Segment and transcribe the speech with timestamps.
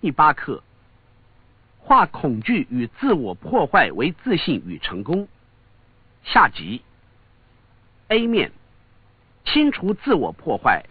[0.00, 0.62] 第八课：
[1.80, 5.26] 化恐惧与自我破坏为自信与成功。
[6.22, 6.82] 下集
[8.06, 8.52] A 面：
[9.44, 10.84] 清除自我破坏。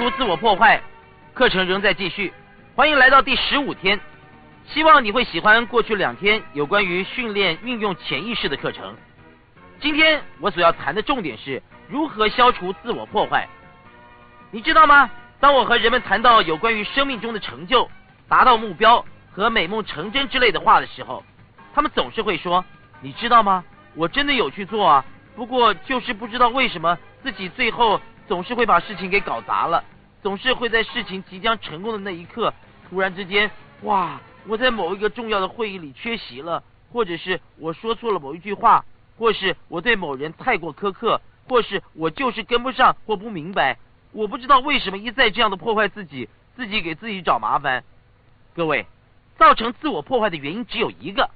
[0.00, 0.80] 除自我破坏，
[1.34, 2.32] 课程仍在继续。
[2.74, 4.00] 欢迎来到第十五天，
[4.64, 8.96] 希望你会喜欢过去两天有关于训练运用潜意识的课程。
[9.78, 13.46] 今天我所要谈的重点是如何消除自我破坏。
[14.50, 15.10] 你知道吗？
[15.38, 17.86] 当我和人们谈到有关于生命中的成就、
[18.26, 21.22] 达到目标和美梦成真之类的话的时候，
[21.74, 22.64] 他们总是会说
[23.02, 23.62] ：“你知道吗？
[23.94, 25.04] 我真的有去做啊，
[25.36, 29.82] 不过就是不知道为什么自己最后。”总是会把事情给搞砸了，
[30.22, 32.52] 总是会在事情即将成功的那一刻，
[32.88, 33.50] 突然之间，
[33.82, 34.20] 哇！
[34.46, 38.84] 我在某一个重要的会议里缺席了，或者是我说错了某一句话，
[39.18, 43.78] 或是我对某人太过苛刻，或是我就是跟不上或不明白，
[44.12, 47.84] 我不知道为什么一再这样的破坏自己，自己给自己找麻烦。
[48.54, 48.86] 各位，
[49.36, 51.30] 造成自我破坏的原因只有一个，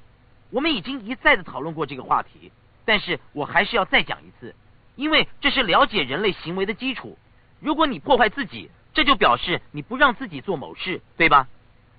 [0.51, 2.51] 我们已经一再的讨论过这个话题，
[2.87, 4.55] 但是我还是要再讲一次。
[4.97, 7.19] 因为这是了解人类行为的基础。
[7.65, 11.49] 如果你破坏自己，这就表示你不让自己做某事，对吧？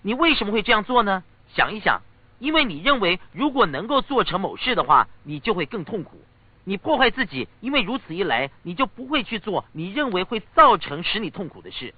[0.03, 1.23] 你为什么会这样做呢？
[1.55, 2.03] 想一想，
[2.37, 6.21] 因为你认为如果能够做成某事的话，你就会更痛苦。
[6.65, 11.95] 你破坏自己，因为如此一来，你就不会去做你认为会造成使你痛苦的事。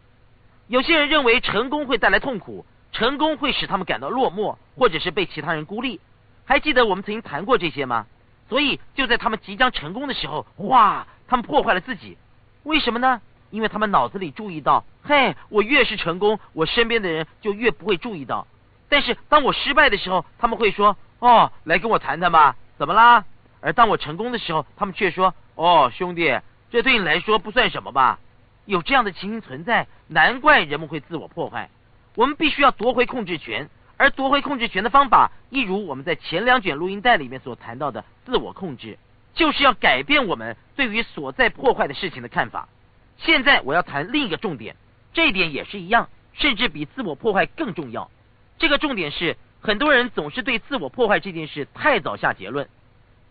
[0.67, 5.99] 有些人认为成功会带来痛苦，成功会使他们感到落寞，或者是被其他人孤立。
[6.45, 8.07] 还记得我们曾经谈过这些吗？
[8.47, 11.05] 所以就在他们即将成功的时候，哇！
[11.27, 12.17] 他们破坏了自己，
[12.63, 13.21] 为什么呢？
[13.49, 18.47] 因为他们脑子里注意到，嘿，我越是成功，我身边的人就越不会注意到。
[18.89, 23.25] 但是当我失败的时候，他们会说，哦，来跟我谈谈吧，怎么啦？
[23.61, 28.19] 而当我成功的时候，他们却说，哦，兄弟，这对你来说不算什么吧？
[28.65, 31.69] 有这样的情形存在，难怪人们会自我破坏。
[32.15, 33.69] 我们必须要夺回控制权。
[33.99, 38.99] 而夺回控制权的方法，一如我们在前两卷录音带里面所谈到的自我控制，
[39.33, 42.69] 就是要改变我们对于所在破坏的事情的看法。
[43.17, 44.75] 现在我要谈另一个重点，
[45.13, 48.09] 这一点也是一样，甚至比自我破坏更重要。
[48.57, 52.69] 这个重点是，很多人总是对自我破坏这件事太早下结论。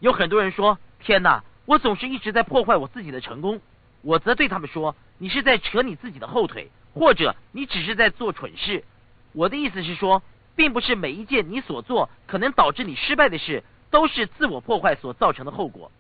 [0.01, 3.61] 有很多人说：“天哪，我总是一直在破坏我自己的成功。”
[4.03, 8.85] 我则对他们说：“你是在扯你自己的后腿，或者你只是在做蠢事。”
[9.33, 10.23] 我的意思是说。
[10.57, 15.93] 并不是每一件你所做可能导致你失败的事，都是自我破坏所造成的后果。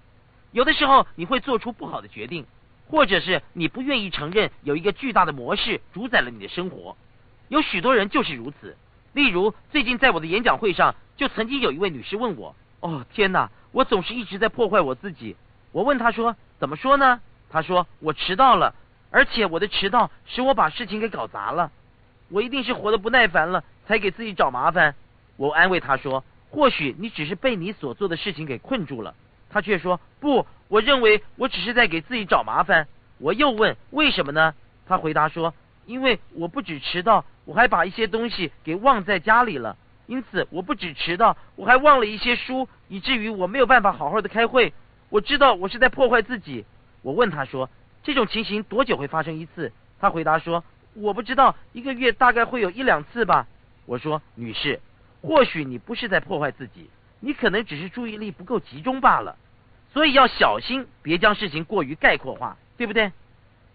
[0.51, 2.47] 有的时候你会做出不好的决定，
[2.89, 6.97] 或者是你不愿意承认有一个巨大的模式主宰了你的生活。
[7.49, 8.77] 有许多人就是如此。
[9.13, 15.37] 例如，最近在我的演讲会上，就曾经有一位女士问我：“哦，天哪，我总是一直在破坏我自己。”
[15.73, 18.75] 我问她说：“怎么说呢？”她说：“我迟到了，
[19.11, 21.71] 而且我的迟到使我把事情给搞砸了。
[22.29, 24.97] 我一定是活得不耐烦了。”才给自己找麻烦，
[25.37, 29.15] 我安慰他说：“或许你只是被你所做的事情给困住了。”
[29.57, 32.87] 他却说：“不，我认为我只是在给自己找麻烦。”
[33.17, 34.53] 我又问：“为什么呢？”
[34.87, 35.55] 他回答说
[35.87, 39.79] ：“因为我不止迟到，我还把一些东西给忘在家里了。
[40.05, 44.75] 因此，我不止迟到，我还忘了一些书，以至于我没有办法好好的开会。
[45.09, 46.67] 我知道我是在破坏自己。”
[47.01, 47.71] 我问他说
[48.05, 50.63] ：“这种情形多久会发生一次？”他回答说
[50.93, 53.47] ：“我不知道，一个月大概会有一两次吧。”
[53.87, 54.81] 我说，女士，
[55.23, 56.91] 或许你不是在破坏自己，
[57.21, 59.35] 你可能只是注意力不够集中罢了。
[59.97, 63.13] 所以要小心，别将事情过于概括化，对不对？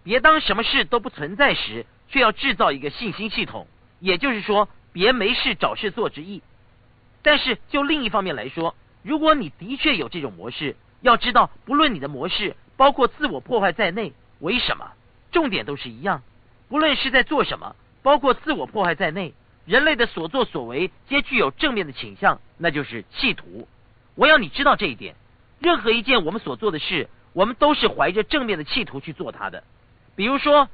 [0.04, 3.66] 别当什么事都不存在时，却要制造一个信心系统，
[3.98, 6.40] 也就是说，别没事找事做之意。
[7.22, 14.92] 但是就另一方面来说，如果你的确有这种模式，要知道，不论你的模式包括自我破坏在内，为什么？
[15.32, 16.22] 重点都是一样，
[16.68, 19.34] 不论是在做什么，包括自我破坏在内。
[19.64, 23.66] 人类的所作所为皆具有正面的倾向，那就是企图。
[24.14, 25.16] 我要你知道这一点。
[25.62, 29.62] 任何一件我们所做的事，我们都是怀着正面的企图去做它的。
[30.16, 30.68] 比如说，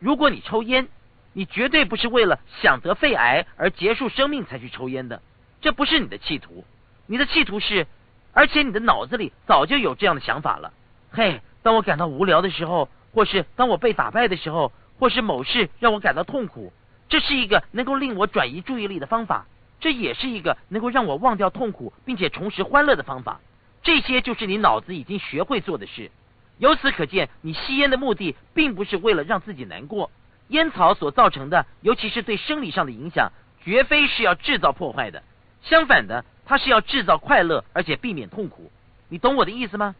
[0.00, 0.88] 如果你抽烟，
[1.32, 5.22] 你绝对不是为了想得肺癌而结束生命才去抽烟的，
[5.60, 6.64] 这不是你的企图。
[7.06, 7.86] 你的企图是，
[8.32, 10.72] 而且你的脑子里早就有这样的想法了。
[11.12, 16.72] 嘿，当我感到无聊的时候，或是当我被打败的时候，或是某事让我感到痛苦。
[17.08, 19.46] 这是一个能够令我转移注意力的方法，
[19.78, 23.40] 这也是一个能够让我忘掉痛苦并且重拾欢乐的方法。
[23.86, 26.10] 这些就是你脑子已经学会做的事。
[26.58, 30.10] 由此可见，你吸烟的目的并不是为了让自己难过。
[30.48, 33.30] 烟草所造成的，尤其是对生理上的影响，
[33.62, 35.22] 绝非是要制造破坏的。
[35.62, 38.72] 相反的，它是要制造快乐，而且避免痛苦。
[39.08, 39.94] 你懂我的意思吗？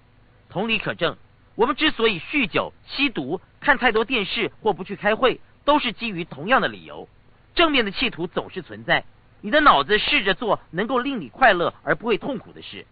[0.51, 1.17] 同理可证，
[1.55, 7.09] 我们之所以酗酒、吸毒、看太多电视或不去开会，都是基于同样的理由。
[7.55, 9.05] 正面的企图总是存在。
[9.43, 12.85] 你的脑子试着做能够令你快乐而不会痛苦的事。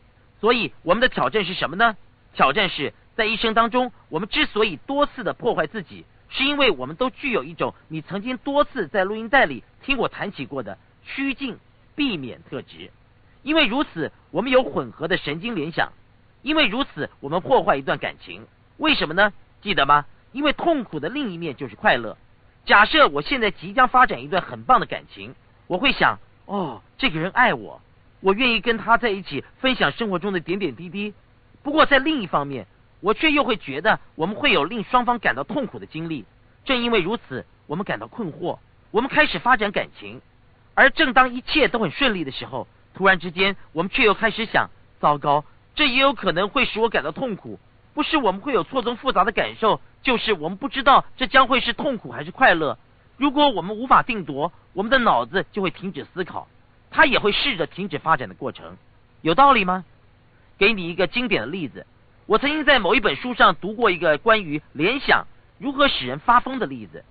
[0.44, 1.96] 所以，我们的挑战是什么呢？
[2.34, 6.04] 挑战是在一生当中，我们之所以多次的破坏自己。
[6.28, 11.56] 是因为我们都具有一种你曾经多次在录音带里听我谈起过的趋近
[11.96, 12.90] 避免特质。
[13.42, 15.92] 因为如此，我们有混合的神经联想。
[16.42, 18.46] 因为如此，我们破坏一段感情。
[18.76, 19.32] 为什么呢？
[19.62, 20.04] 记得吗？
[20.32, 22.18] 因为痛苦的另一面就是快乐。
[22.66, 25.34] 假设我现在即将发展一段很棒的感情，
[25.68, 27.80] 我会想：哦，这个人爱我，
[28.24, 31.12] 我愿意跟他在一起分享生活中的点点滴滴。
[31.62, 32.66] 不过在另一方面，
[33.00, 36.24] 我却又会觉得我们会有令双方感到痛苦的经历，
[36.64, 38.58] 正因为如此，我们感到困惑。
[38.90, 40.22] 我们开始发展感情，
[40.72, 45.44] 而正当一切都很顺利的时候，突然之间，我们却又开始想：糟糕，
[45.74, 47.60] 这也有可能会使我感到痛苦。
[47.92, 52.78] 不是我们会有错综复杂的感受，就是我们不知道这将会是痛苦还是快乐。
[53.18, 56.48] 如果我们无法定夺，我们的脑子就会停止思考，
[56.94, 58.76] 它也会试着停止发展的过程。
[59.20, 59.84] 有道理吗？
[60.56, 61.84] 给你一个经典的例子。
[62.26, 65.26] 我曾经在某一本书上读过一个关于联想
[65.58, 67.04] 如何使人发疯的例子。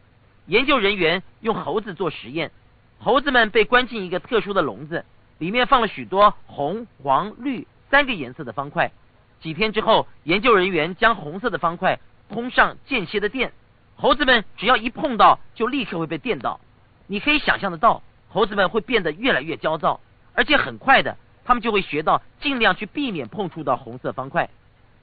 [0.46, 2.50] 研究人员用猴子做实验，
[2.98, 5.04] 猴子们被关进一个特殊的笼子，
[5.38, 8.90] 里面放了许多红、黄、绿三个颜色的方块。
[9.42, 13.52] 几天之后，研究人员将红色的方块通上间歇的电，
[13.98, 16.62] 猴子们只要一碰到，就立刻会被电到。
[17.08, 18.02] 你可以想象得到，
[18.34, 20.00] 猴子们会变得越来越焦躁，
[20.34, 21.16] 而且很快的，
[21.46, 24.50] 他们就会学到尽量去避免碰触到红色方块。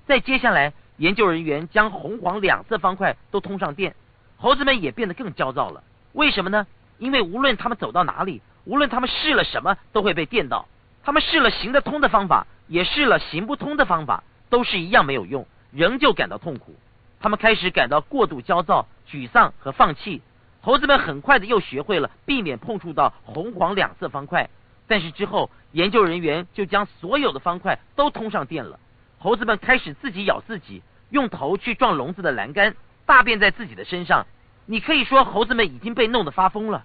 [0.04, 3.94] 再接下来，研究人员将红黄两色方块都通上电，
[4.36, 5.84] 猴子们也变得更焦躁了。
[6.12, 6.66] 为什么呢？
[6.98, 10.66] 因为无论他们走到哪里，无论他们试了什么，都会被电到。
[11.04, 16.74] 他们试了行得通的方法，也试了行不通的方法，都是一样没有用，仍旧感到痛苦。
[17.20, 20.20] 他们开始感到过度焦躁、沮丧和放弃。
[20.62, 24.50] 猴子们很快的又学会了避免碰触到红黄两色方块，
[24.86, 28.78] 但是之后研究人员就将所有的方块都通上电了。
[29.18, 32.74] 猴子们开始自己咬自己，用头去撞笼子的栏杆，
[33.06, 34.26] 大便在自己的身上。
[34.66, 36.84] 你可以说猴子们已经被弄得发疯了。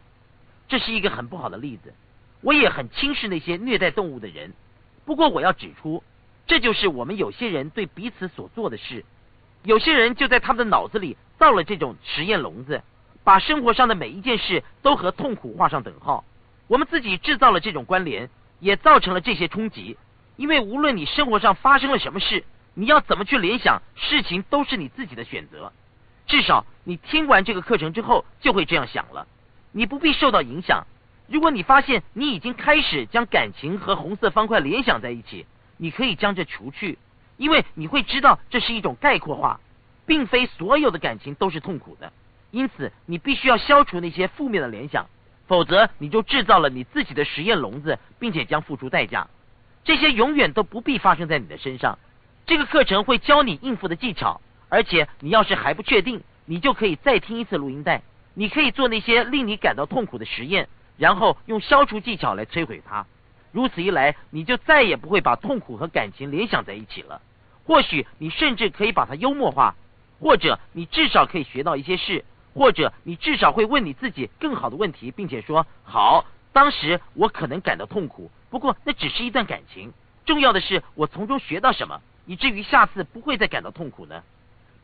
[0.67, 1.93] 这是一个很不好的例子。
[2.41, 4.53] 我也很轻视那些虐待动物的人。
[5.05, 6.03] 不过我要指出，
[6.47, 9.03] 这就是我们有些人对彼此所做的事。
[9.63, 12.81] 有些人就在他们的脑子里造了这种实验笼子，
[13.25, 16.23] 把生活上的每一件事都和痛苦画上等号。
[16.67, 18.29] 我们自己制造了这种关联，
[18.59, 19.97] 也造成了这些冲击。
[20.37, 22.45] 因为无论你生活上发生了什么事，
[22.75, 25.73] 你要怎么去联想事情都是你自己的选择。
[26.27, 29.27] 至少你听完这个课程之后就会这样想了。
[29.71, 30.85] 你不必受到影响。
[31.27, 36.99] 如果你发现你已经开始将感情和红色方块联想在一起，你可以将这除去，
[37.37, 39.59] 因为你会知道这是一种概括化，
[40.05, 42.13] 并非所有的感情都是痛苦的。
[42.55, 45.07] 因此，你必须要消除那些负面的联想，
[45.45, 49.27] 否则你就制造了你自己的实验笼子，并且将付出代价。
[49.83, 51.99] 这些永远都不必发生在你的身上。
[52.45, 54.39] 这个课程会教你应付的技巧，
[54.69, 58.03] 而且你要是还不确定，你就可以再听一次录音带。
[58.35, 63.05] 你可以做那些令你感到痛苦的实验，然后用消除技巧来摧毁它。
[63.51, 67.21] 如此一来，你就再也不会把痛苦和感情联想在一起了。
[67.65, 69.75] 或许你甚至可以把它幽默化，
[70.21, 72.23] 或者你至少可以学到一些事，
[72.55, 78.31] 或者你至少会问你自己更好的问题，并且说：好，当时我可能感到痛苦。
[78.49, 79.93] 不过那只是一段感情，
[80.25, 84.23] 重要的是我从中学到什么，以至于下次不会再感到痛苦呢？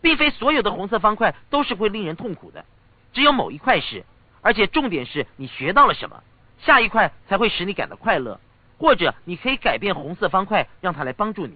[0.01, 2.65] 并非所有的红色方块都是会令人痛苦的，
[3.13, 4.03] 只有某一块是，
[4.41, 6.21] 而且重点是你学到了什么，
[6.59, 8.39] 下一块才会使你感到快乐，
[8.77, 11.55] 或者你可以改变红色方块，让它来帮助你。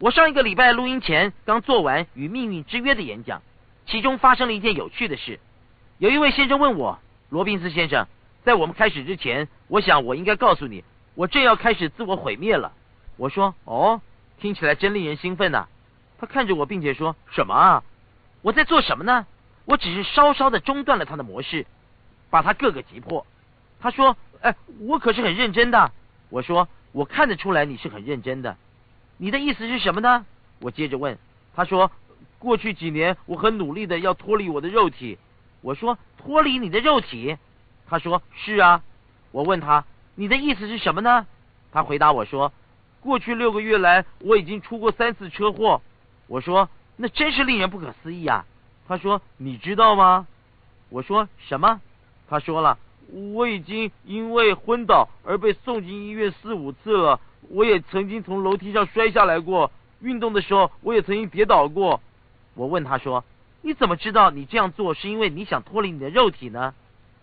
[0.00, 3.42] 我上一个礼拜录音前刚做完与命运之约的演讲，
[3.86, 5.38] 其中发生了一件有趣的事，
[5.98, 6.98] 有一位先生问我，
[7.30, 8.06] 罗宾斯先生，
[8.42, 10.84] 在我们开始之前，我想我应该告诉你。
[11.14, 12.72] 我正要开始自我毁灭了，
[13.16, 14.00] 我说：“哦，
[14.40, 15.68] 听起来真令人兴奋呐。”
[16.18, 17.84] 他看着我，并且说：“什么啊？
[18.42, 19.26] 我在做什么呢？
[19.64, 21.66] 我只是稍稍的中断了他的模式，
[22.30, 23.24] 把他各个击破。”
[23.80, 25.92] 他说：“哎，我可是很认真的。”
[26.30, 28.56] 我说：“我看得出来你是很认真的。
[29.16, 30.26] 你的意思是什么呢？”
[30.58, 31.16] 我接着问。
[31.54, 31.92] 他说
[32.44, 35.18] ：“过去几年，我很努力的要脱离我的肉体。”
[35.62, 37.36] 我说：“脱离你的肉体？”
[37.88, 38.82] 他说：“是啊。”
[39.32, 39.84] 我问他。
[40.14, 41.26] 你的意思是什么呢？
[41.72, 42.52] 他回答我说
[43.02, 45.82] ：“过去六个月来，我已经出过三次车祸。”
[46.28, 48.46] 我说：“那真是令人不可思议啊！
[48.86, 50.28] 他说：“你知道吗？”
[50.88, 51.80] 我说：“什么？”
[52.30, 52.78] 他说了
[53.34, 57.18] ：“我已经因为昏倒而被送进医院四五次了。
[57.48, 59.72] 我也曾经从楼梯上摔下来过。
[60.00, 62.00] 运动的时候，我也曾经跌倒过。”
[62.54, 63.24] 我问他说
[63.62, 66.74] ：“你怎么知道你这样做是因为你想脱离你的肉体呢？”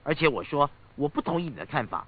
[0.04, 2.08] 而且我说：“我不同意你的看法。”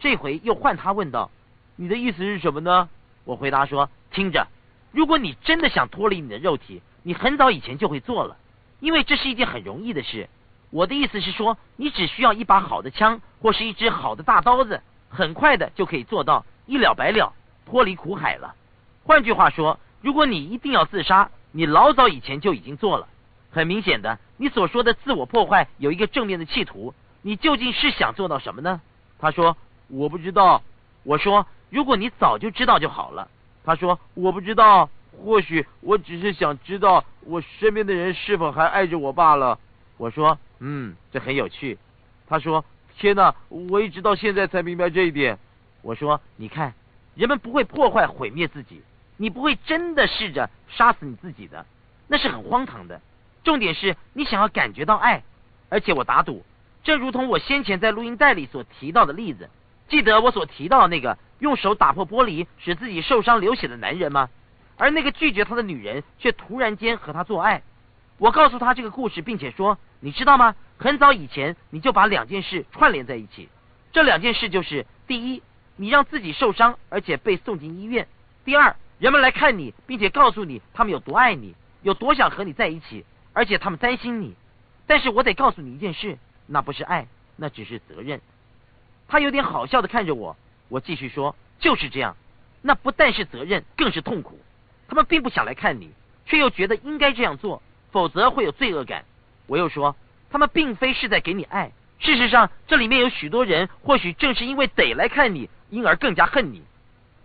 [0.00, 1.30] 这回又换他问道
[1.76, 2.88] ：“你的意思是什么呢？”
[3.24, 4.46] 我回答说：“听着，
[4.92, 8.36] 如果你真的想脱离你的肉体，你很早以前就会做了，
[8.80, 10.28] 因为这是一件很容易的事。
[10.70, 17.32] 我的意思是说，你只需要一把好的枪或是一支好的大刀子，很快的就可以做到一了百了，
[17.64, 18.54] 脱离苦海了。
[19.04, 23.06] 换句话说，如果你一定要自杀，你老早以前就已经做了。
[23.52, 26.92] 很明显的，你所说的自我破坏有一个正面的企图，
[27.22, 28.80] 你究竟是想做到什么呢？
[29.20, 29.56] 他说
[29.86, 30.62] ：“我不知道。”
[31.04, 33.28] 我说：“如果你早就知道就好了。”
[33.64, 34.90] 他说：“我不知道。”
[35.24, 39.60] 或许我只是想知道我身边的人是否还爱着我罢了。
[39.96, 41.78] 我说，嗯，这很有趣。
[42.26, 42.64] 他说，
[42.98, 45.38] 天哪，我一直到现在才明白这一点。
[45.82, 46.74] 我说，你看，
[47.14, 48.82] 人们不会破坏毁灭自己，
[49.16, 51.66] 你不会真的试着杀死你自己的，
[52.08, 53.00] 那是很荒唐的。
[53.42, 55.22] 重点是你想要感觉到爱，
[55.68, 56.44] 而且我打赌，
[56.82, 59.50] 正如同我先前在录音带里所提到的例子，
[59.88, 64.30] 记得我所提到的那个用手打破玻璃使自己受伤流血的男人吗？
[64.76, 67.62] 而那个拒绝他的女人却突然间和他做爱。
[68.18, 70.56] 我告诉他这个故事，并且说：“你知道吗？
[70.78, 73.48] 很早以前你就把两件事串联在一起。
[73.92, 75.42] 这两件事就是：第一，
[75.76, 78.06] 你让自己受伤，而且被送进医院；
[78.44, 84.34] 第二，人们来看你，并且告诉你他们有多爱你，有多想和你在一起，而且他们担心你。
[84.86, 87.06] 但是我得告诉你一件事，那不是爱，
[87.36, 88.22] 那只是责任。”
[89.06, 90.38] 他有点好笑的看着我。
[90.70, 92.16] 我继续说：“就是这样，
[92.62, 94.40] 那不但是责任，更是痛苦。”
[94.88, 95.90] 他们并不想来看你，
[96.24, 97.60] 却又觉得应该这样做，
[97.92, 99.04] 否则会有罪恶感。
[99.46, 99.94] 我又说，
[100.30, 101.72] 他们并非是在给你爱。
[101.98, 106.62] 事实上，这里面有许多人，或许正是因为得来看你，因而更加恨你。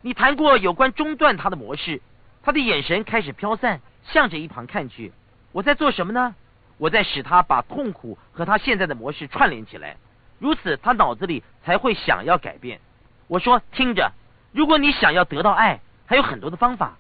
[0.02, 2.02] 你谈过有关中断他的模式，
[2.42, 5.12] 他的眼神开始飘散，向着一旁看去。
[5.52, 6.36] 我在做什么呢？
[6.78, 9.98] 我在使他把痛苦和他现在的模式串联起来，
[10.40, 12.80] 如此他脑子里才会想要改变。
[13.28, 14.14] 我说，听着，
[14.54, 16.98] 如果你想要得到爱，还有很多的方法。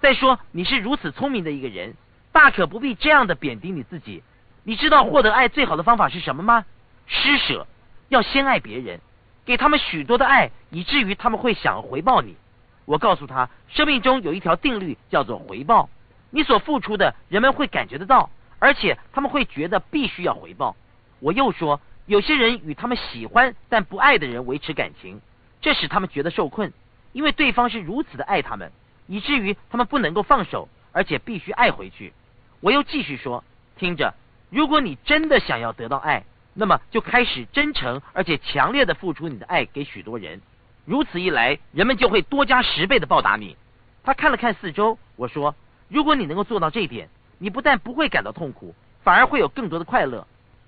[0.00, 1.94] 再说，你是如此聪明的一个人，
[2.30, 4.22] 大可不必这样的贬低你自己。
[4.64, 6.66] 你知道获得爱最好的方法是什么吗？
[7.06, 7.66] 施舍，
[8.10, 9.00] 要先爱别人，
[9.44, 12.36] 给他们许多的爱，以至于他们会想回报你。
[12.84, 15.88] 我告诉他，生命中有一条定律，叫做回报。
[16.30, 20.76] 你所付出的，人们会感觉得到，而且他们会觉得必须要回报。
[21.20, 25.20] 我又说，有些人与他们喜欢但不爱的人维持感情，
[25.60, 26.72] 这使他们觉得受困，
[27.12, 28.72] 因为对方是如此的爱他们。
[29.06, 32.14] 以至于他们不能够放手，而且必须爱回去。
[32.60, 33.44] 我又继续说
[33.76, 34.14] ：“听着，
[34.48, 36.24] 如果你真的想要得到爱，
[36.54, 40.40] 那么就开始真诚而且强烈的付出你的爱给许多人。
[40.86, 43.56] 如此一来，人们就会多加十倍的报答你。”
[44.04, 45.54] 他看了看四周，我说
[45.88, 47.08] ：“如果你能够做到这一点，
[47.38, 50.26] 你不但不会感到痛苦，反而会有更多的快乐。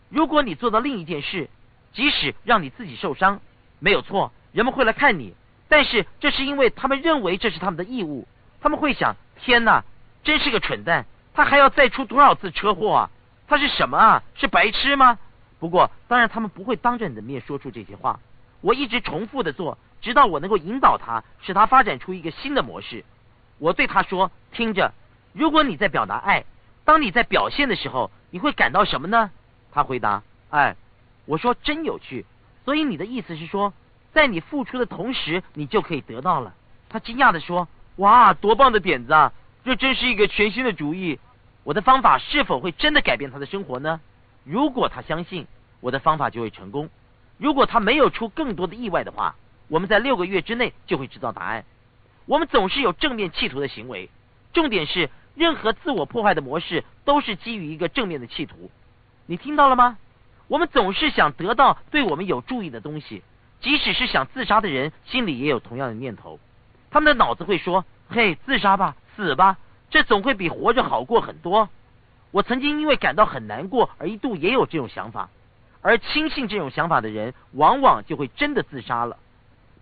[0.08, 1.48] 如果你做到另一件事，
[1.92, 3.40] 即使让你自己受伤，
[3.78, 5.34] 没有错，人们会来看你。”
[5.68, 8.26] 但是这是因为他们认为这是他们的义务，
[8.60, 9.84] 他们会想：天哪，
[10.22, 11.06] 真是个蠢蛋！
[11.34, 13.10] 他还要再出多少次车祸啊？
[13.48, 14.22] 他是什么啊？
[14.36, 15.18] 是白痴吗？
[15.58, 18.20] 不过，当然他们不会当着你的面说出这些话。
[18.60, 23.04] 我一直重复的做，直到我能够引导他，使他发展出一个新的模式。
[23.58, 24.92] 我对他说：听着，
[25.32, 26.44] 如果你在表达爱，
[26.84, 29.30] 当你在表现的时候，你会感到什么呢？
[29.72, 30.76] 他回答：爱。
[31.24, 32.24] 我说：真有趣。
[32.64, 33.72] 所以你的意思是说？
[34.12, 36.54] 在你付出的同时，你就可以得到了。
[36.88, 39.32] 他惊讶的说：“哇，多棒的点子啊！
[39.62, 41.18] 这真是一个全新的主意。
[41.64, 44.00] 我的方法是否会真的改变他的生活呢？
[44.46, 45.48] 如果他相信
[45.80, 46.88] 我的方法就会成功，
[47.36, 49.34] 如果他没有出更多的意外的话，
[49.66, 51.64] 我们在六个月之内就会知道答案。
[52.26, 54.08] 我们总是有正面企图的行为，
[54.52, 58.70] 重点是任何自我破坏的模式都是基于一个正面的企图。
[59.26, 59.98] 你听到了吗？
[60.46, 63.22] 我们总是想得到对我们有注意的东西。”
[63.58, 66.38] 即使是想自杀的人，心里也有同样的念头。
[66.90, 69.56] 他们的脑子会说：“嘿，自杀吧，死吧，
[69.88, 71.68] 这总会比活着好过很多。”
[72.36, 75.30] 我曾经因为感到很难过而一度也有这种想法，
[75.80, 79.16] 而轻信这种想法的人，往往就会真的自杀了。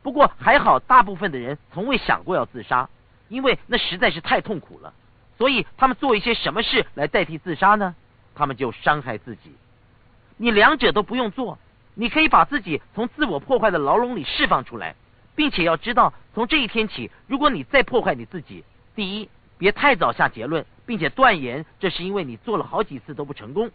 [0.05, 2.89] 不过还好，大部分的人从未想过要自杀，
[3.29, 4.95] 因为那实在是太痛苦了。
[5.37, 7.97] 所以他们做一些什么事来代替自杀呢？
[8.37, 9.57] 他们就伤害自己。
[10.37, 11.59] 你两者都不用做。
[11.95, 14.95] 你可以把自己从自我破坏的牢笼里释放出来，
[15.35, 18.63] 并且要知道，从这一天起，如果你再破坏你自己，
[18.95, 19.29] 第一，
[19.65, 23.71] 别太早下结论，并且断言这是因为你做了好几次都不成功。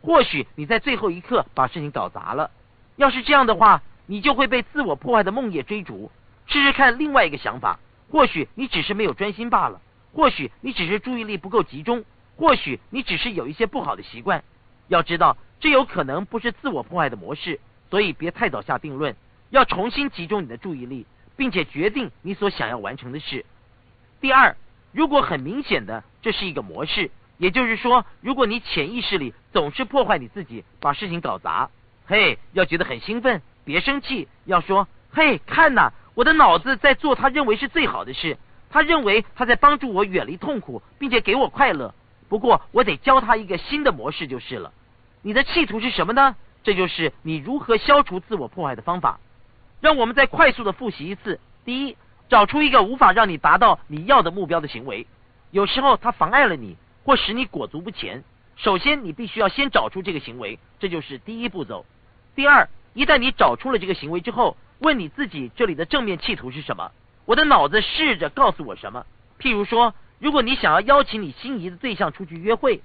[0.00, 2.52] 或许你在最后一刻把事情搞砸了。
[2.94, 6.12] 要是这样的话，你就会被自我破坏的梦魇追逐。
[6.46, 9.80] 试试看另外一个想法，或许你只是没有专心罢了，
[10.12, 12.04] 或许你只是注意力不够集中，
[12.36, 14.44] 或许你只是有一些不好的习惯。
[14.86, 17.58] 要知道，这有可能不是自我破坏的模式，
[17.90, 19.16] 所以别太早下定论，
[19.50, 21.04] 要重新集中你的注意力，
[21.36, 23.44] 并且决定你所想要完成的事。
[24.20, 24.56] 第二，
[24.92, 27.10] 如果很明显的这是一个模式。
[27.38, 31.70] 也就是说，如果你潜意识里总是破坏你自己，把事情搞砸，
[32.06, 38.38] 嘿，要觉得很兴奋，别生气，要说，嘿，看呐，我的脑子在做他认为是最好的事，
[38.70, 41.92] 他认为他在帮助我远离痛苦，并且给我快乐。
[42.28, 44.72] 不过，我得教他一个新的模式就是了。
[45.22, 46.36] 你的企图是什么呢？
[46.62, 49.18] 这就是你如何消除自我破坏的方法。
[49.80, 51.96] 让我们再快速的复习一次：第一，
[52.32, 55.06] 找出一个无法让你达到你要的目标的行为，
[55.50, 56.78] 有时候它妨碍了你。
[57.04, 58.22] 或使你裹足不前。
[58.56, 61.84] 首先，你必须要先找出这个行为，这就是第一步骤。
[62.36, 66.92] 第二，一旦你找出了这个行为之后，问你自己这里的正面企图是什么？
[67.24, 69.04] 我的脑子试着告诉我什么？
[69.40, 72.82] 譬如说，如果你想要邀请你心仪的对象出去约会，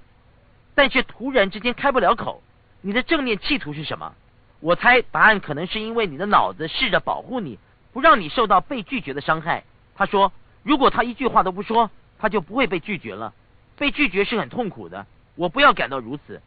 [0.74, 2.42] 但却突然之间开不了口，
[2.80, 4.14] 你的正面企图是什么？
[4.58, 7.56] 我猜答案可能是因为你的脑子试着保护你，
[7.98, 9.64] 不让你受到被拒绝的伤害。
[9.96, 11.90] 他说，如果他一句话都不说，
[12.20, 13.34] 他就不会被拒绝了。
[13.76, 16.40] 被拒绝是很痛苦的，我不要感到如此，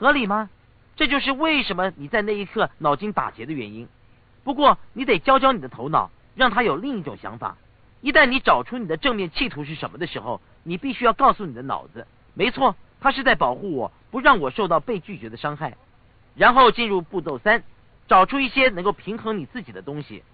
[0.00, 0.50] 合理吗？
[0.96, 3.86] 这就是为什么你在那一刻脑筋打结的原因。
[4.42, 7.56] 不过你得教教你的头脑，让他有另一种想法。
[8.00, 15.76] 一旦你找出你的正面企图是什么的时候，你必须要告诉你的脑子，没错，他是在保护我，不让我受到被拒绝的伤害。
[16.34, 17.62] 然后进入步骤三，
[18.08, 20.24] 找出一些能够平衡你自己的东西，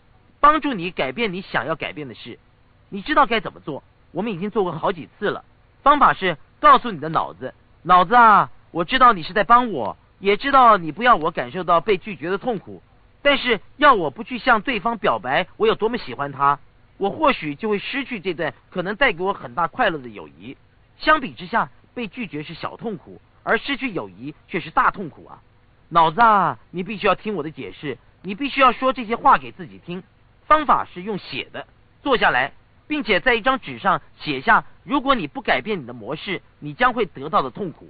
[0.43, 2.41] 帮助你改变你想要改变的事。
[2.89, 3.85] 你知道该怎么做？
[4.11, 5.45] 我们已经做过好几次了。
[5.85, 12.83] 方法是告诉你的脑子，脑子啊，我知道你是在帮我，也知道你不要我感受到被拒绝的痛苦，
[13.23, 16.59] 但是要我不去向对方表白我有多么喜欢他，
[16.97, 20.57] 我或许就会失去这段可能带给我很大快乐的友谊。
[20.99, 25.41] 相比之下，被拒绝是小痛苦，而失去友谊却是大痛苦啊！
[25.89, 30.03] 脑子啊，你必须要听我的解释，你必须要说这些话给自己听。
[30.47, 31.67] 方法是用写的，
[32.03, 32.53] 坐下来。
[32.89, 37.87] 并且在一张纸上写下，如果你不改变你的模式，你将会得到的痛苦；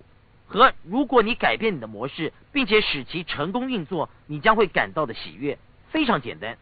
[0.47, 5.59] 和如果你改变你的模式，并且使其成功运作，你将会感到的喜悦。
[5.91, 6.57] 非常简单。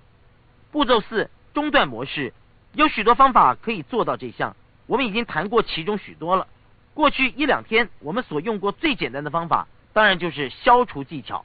[0.70, 2.32] 步骤四：中断模式。
[2.72, 6.46] 有许多方法可以做到这项，我们已经谈过其中许多了。
[6.94, 11.44] 过去一两天，我们所用过最简单的方法，当然就是消除技巧。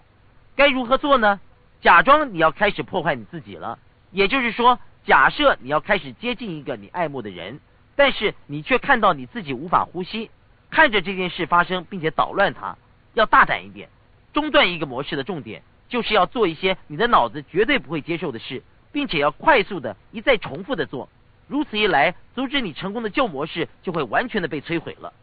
[0.56, 1.42] 该如何做呢？
[1.82, 3.80] 假装你要开始破坏你自己了，
[4.16, 4.80] 也就是说。
[5.08, 7.60] 假设你要开始接近一个你爱慕的人，
[7.96, 10.32] 但是你却看到你自己无法呼吸，
[10.72, 12.76] 看着这件事发生，并且捣乱它，
[13.14, 13.88] 要大胆一点。
[14.34, 21.08] 中断一个模式的重点，就是要做一些你的脑子绝对不会接受的事，并且要快速的一再重复的做。
[21.48, 25.14] 如此一来，阻止你成功的旧模式就会完全的被摧毁了。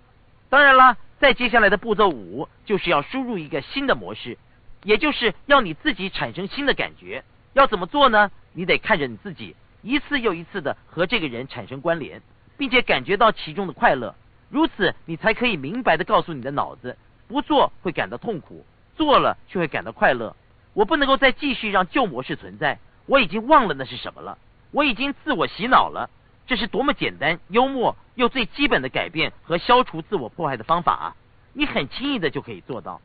[0.49, 4.39] 当然啦，在接下来的步骤五，就是要输入一个新的模式，
[4.85, 7.25] 也就是要你自己产生新的感觉。
[7.53, 8.31] 要怎么做呢？
[8.53, 9.55] 你得看着你自己。
[9.83, 12.23] 一次又一次的和这个人产生关联，
[12.57, 14.15] 并且感觉到其中的快乐，
[14.49, 20.37] 如此你才可以明白的告诉你的脑子，不做会感到痛苦，做了却会感到快乐。
[20.73, 24.39] 我不能够再继续让旧模式存在，我已经忘了那是什么了，
[24.71, 26.09] 我已经自我洗脑了。
[26.47, 31.17] 这是多么简单、幽默又最基本的改变和消除自我破坏的方法啊！
[31.53, 33.01] 你很轻易的就可以做到。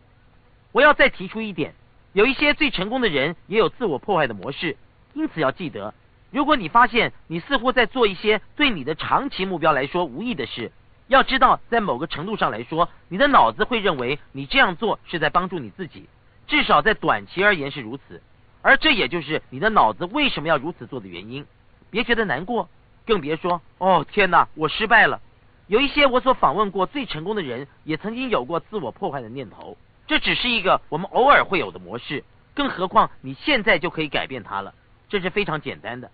[0.72, 1.74] 我要再提出一点，
[2.17, 4.75] 有一些最成功的人也有自我破坏的模式，
[5.13, 5.93] 因此要记得。
[6.32, 10.71] 如果你发现你似乎在做一些对你的长期目标来说无益的事，
[11.06, 16.10] 要知道，在某个程度上来说，你的脑子会认为你这样做是在帮助你自己，
[16.47, 18.19] 至少在短期而言是如此。
[18.63, 21.45] 而这也就是你的脑子为什么要如此做的原因。
[21.91, 22.67] 别觉得难过，
[23.06, 25.21] 更别说“哦，天哪，我失败了”。
[25.67, 29.77] 有一些我所访问过最成功的人，也曾经有过自我破坏的念头。
[30.08, 32.24] 这只是一个我们偶尔会有的模式，
[32.56, 34.74] 更何况你现在就可以改变它了。
[35.10, 36.10] 这是非常简单的。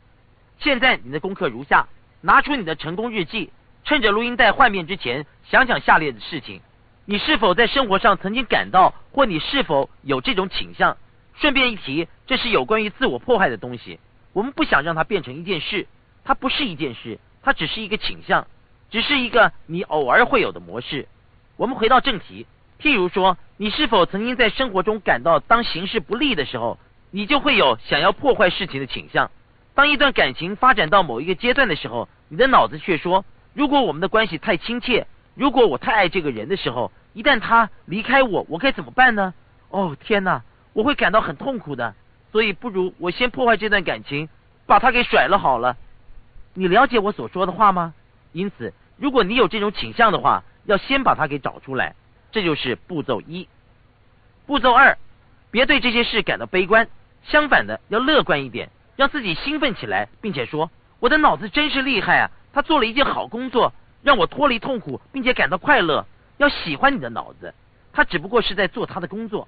[0.60, 1.88] 现在你的功课如下：
[2.21, 3.51] 拿出你的成功日记，
[3.84, 6.62] 趁着录音带换面之前，想想下列的事情：
[7.06, 10.97] 你是否在生活上曾经感到，或你是否有这种倾向？
[11.36, 13.99] 顺便一提，这是有关于自我破坏的东西。
[14.32, 15.88] 我们不想让它变成一件事，
[16.23, 18.47] 它不是一件事，它只是一个倾向，
[18.89, 21.08] 只是一个你偶尔会有的模式。
[21.58, 22.45] 我们回到正题，
[22.84, 26.78] 譬如说，你是否曾经在生活中感到，当形势不利的时候？
[27.12, 29.32] 你就会有想要破坏事情的倾向。
[29.74, 33.24] 当一段感情发展到某一个阶段的时候，你的脑子却说
[33.56, 39.34] ：“如果我们的关系太亲切，如果我太爱这个人的时候，一旦他离开我，我该怎么办呢？
[39.69, 40.41] 哦，天哪，
[40.74, 41.96] 我会感到很痛苦的。
[42.34, 44.28] 所以，不如我先破坏这段感情，
[44.65, 45.78] 把他给甩了好了。
[46.54, 47.93] 你了解我所说的话吗？
[48.34, 51.96] 因此，如果你有这种倾向的话，要先把他给找出来。
[52.34, 53.48] 这就是步骤一。
[54.46, 54.98] 步骤二，
[55.52, 56.89] 别对这些事感到悲观，
[57.24, 60.69] 相反的，要乐观一点，让自己兴奋起来，并且说
[61.00, 62.32] ：“我的脑子真是厉害啊！
[62.52, 66.06] 他做了一件好工作，让我脱离痛苦，并且感到快乐。”
[66.38, 67.54] 要喜欢你的脑子，
[67.93, 69.48] 他只不过是在做他的工作。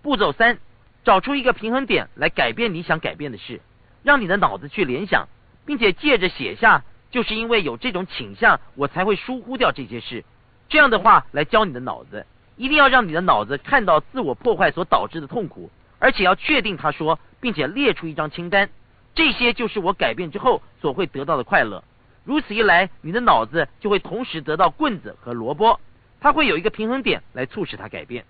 [0.00, 0.58] 步骤三，
[1.02, 3.60] 找出一个平衡点来改变你想改变的事，
[4.04, 5.26] 让你的脑子去联想，
[5.66, 10.24] 并且借着写下，就是因为有这种倾向，我才会疏忽掉这些事。
[10.68, 18.70] 这样的话来教你的脑子，一定要让你的脑子看到自我破坏所导致的痛苦，而且要确定他说，并且列出一张清单，
[19.14, 21.84] 这些就是我改变之后所会得到的快乐。
[22.24, 25.78] 如此一来，你的脑子就会同时得到棍子和萝卜。
[26.20, 28.24] 它会有一个平衡点来促使它改变。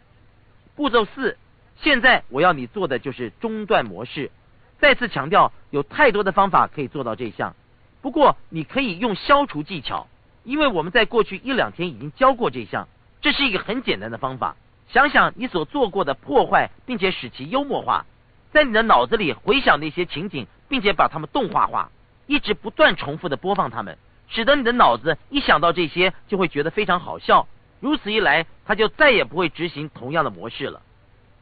[0.75, 1.38] 步骤四，
[1.77, 4.33] 现在我要你做的就是中断模式。
[4.81, 7.55] 再次强调，有太多的方法可以做到这项。
[8.03, 10.09] 不过你可以用消除技巧，
[10.44, 12.87] 因为我们在过去一两天已经教过这项。
[13.20, 14.54] 这是一个很简单的方法。
[14.88, 18.04] 想想你所做过的破坏，并且使其幽默化，
[18.52, 21.90] 在你的脑子里回想那些情景，并且把它们动画化，
[22.26, 23.96] 一直不断重复的播放它们，
[24.28, 27.48] 使得你的脑子一想到这些就会觉得非常好笑。
[27.80, 30.83] 如此一来，它就再也不会执行同样的模式了。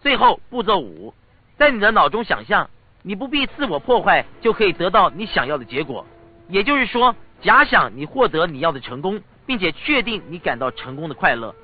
[0.00, 1.12] 最后步骤五，
[1.56, 2.70] 在你的脑中想象，
[3.02, 6.06] 你不必自我破坏就可以得到你想要的结果。
[6.48, 11.54] 也就是说，假想你获得你要的成功，并且确定你感到成功的快乐，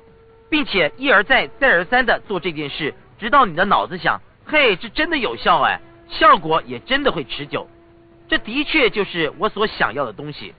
[0.49, 7.67] 并且一而再、再而三的做这件事，直到你的脑子想：嘿，这真的有效哎，效果也真的会持久。
[8.27, 10.53] 这的确就是我所想要的东西。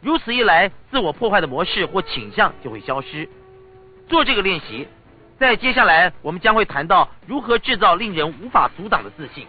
[0.00, 3.28] 如此一来，自我破坏的模式或倾向就会消失。
[4.08, 4.86] 做这个练习，
[5.36, 9.46] 在接下来我们将会谈到如何制造令人无法阻挡的自信。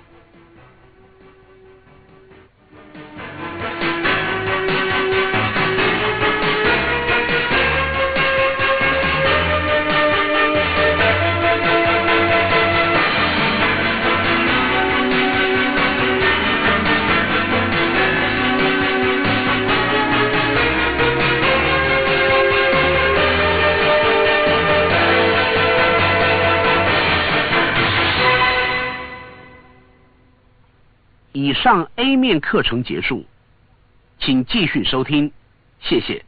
[31.61, 33.23] 上 A 面课程结束，
[34.19, 35.31] 请继续收听，
[35.79, 36.25] 谢谢。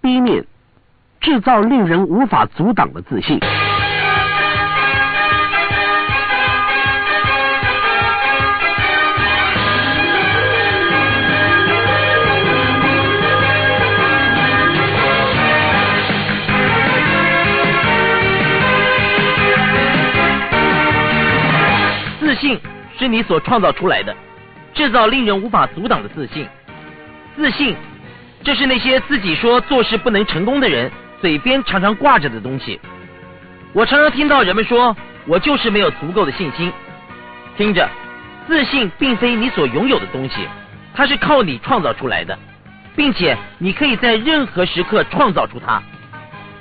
[0.00, 0.47] B 面。
[1.38, 3.38] 制造令人无法阻挡的自信。
[22.18, 22.58] 自信
[22.98, 24.12] 是你所创造出来的，
[24.74, 26.48] 制造令人无法阻挡的自信。
[27.36, 27.76] 自信，
[28.42, 30.90] 这是那些自己说做事不能成功的人。
[31.20, 32.80] 嘴边常常挂着的东西，
[33.72, 36.72] 我常常听到人们说：“我就是没有足够的信心。”
[37.56, 37.88] 听着，
[38.46, 40.46] 自信并非你所拥有的东西，
[40.94, 42.38] 它是靠你创造出来的，
[42.94, 45.82] 并且你可以在任何时刻创造出它。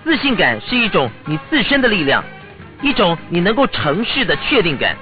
[0.03, 2.23] 自信感是一种你自身的力量，
[2.81, 4.95] 一种你能够成事的确定感，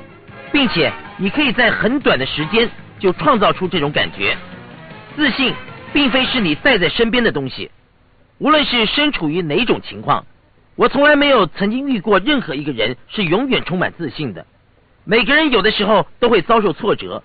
[0.52, 4.36] 并且你可以在很短的时间就创造出这种感觉。
[5.15, 5.54] 自信
[5.94, 7.72] 并非是你带在身边的东西。
[8.38, 10.26] 无论是身处于哪种情况，
[10.76, 14.45] 我从来没有曾经遇过任何一个人是永远充满自信的。
[15.06, 17.24] 每个人有的时候都会遭受挫折，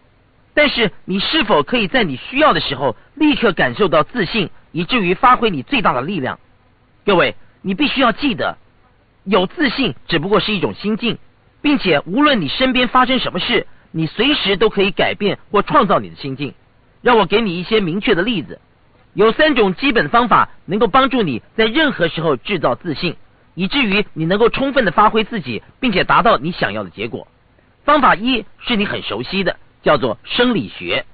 [0.55, 6.39] 但是你是否可以在你需要的时候立刻感受到自信，以至于发挥你最大的力量？
[7.05, 8.57] 各位，你必须要记得，
[9.25, 11.19] 有自信只不过是一种心境，
[11.61, 16.55] 并且无论你身边发生什么事，你随时都可以改变或创造你的心境。
[17.03, 18.61] 让我给你一些明确的例子。
[19.15, 23.17] 有三种基本方法能够帮助你在任何时候制造自信，
[23.55, 27.27] 以至于你能够充分的发挥自己，并且达到你想要的结果。
[27.85, 31.05] 方法一是你很熟悉的，叫做生理学。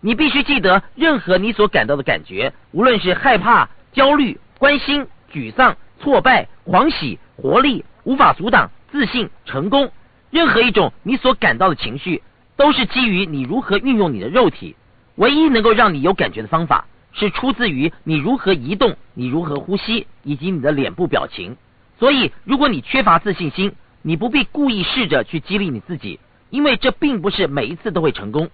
[0.00, 9.92] 你必须记得，任何你所感到的感觉，无论是害怕、焦虑、关心、沮丧、挫败、狂喜、活力、无法阻挡、自信、成功，
[10.30, 12.22] 任何一种你所感到的情绪，
[12.56, 14.74] 都是基于你如何运用你的肉体。
[15.16, 21.56] 唯一能够让你有感觉的方法，是出自于你如何移动、你如何呼吸以及你的脸部表情。
[21.98, 23.72] 所以，如果你缺乏自信心，
[24.02, 26.18] 你不必故意试着去激励你自己，
[26.50, 28.50] 因为这并不是每一次都会成功。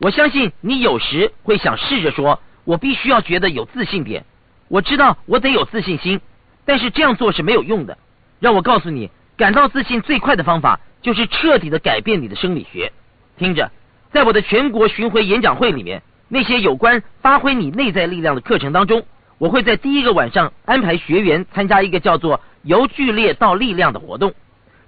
[0.00, 4.24] 我相信你有时会想试着说：“我必须要觉得有自信点。”
[4.68, 6.20] 我知道我得有自信心，
[6.64, 7.96] 但是这样做是没有用的。
[8.38, 12.92] 让我告诉你，感到自信最快的方法就是彻底的改变你的生理学。
[13.38, 13.70] 听着，
[14.12, 19.04] 在我的全国巡回演讲会里面，那些有关发挥你内在力量的课程当中，
[19.38, 24.34] 我会在第一个晚上安排学员参加一个叫做“由剧烈到力量”的活动。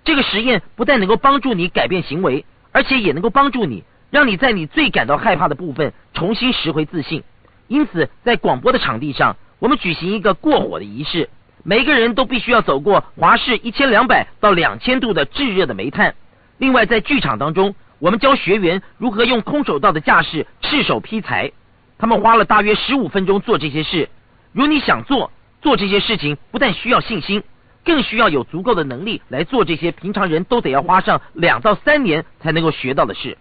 [0.04, 7.22] 这个实验不但能够帮助你改变行为，而且也能够帮助你，让你在你最感到害怕的部分重新拾回自信。
[7.68, 9.36] 因此，在广播的场地上。
[9.60, 11.28] 我们举行一个过火的仪式，
[11.64, 16.14] 每个人都必须要走过华氏一千两百到两千度的炙热的煤炭。
[16.56, 21.52] 另外，在剧场当中，我们教学员如何用空手道的架势赤手劈柴。
[21.98, 24.08] 他们花了大约十五分钟做这些事。
[24.52, 27.42] 如你想做做这些事情，不但需要信心，
[27.84, 33.36] 更需要有足够的能力来做这些平常人都得要花上两到三年才能够学到的事。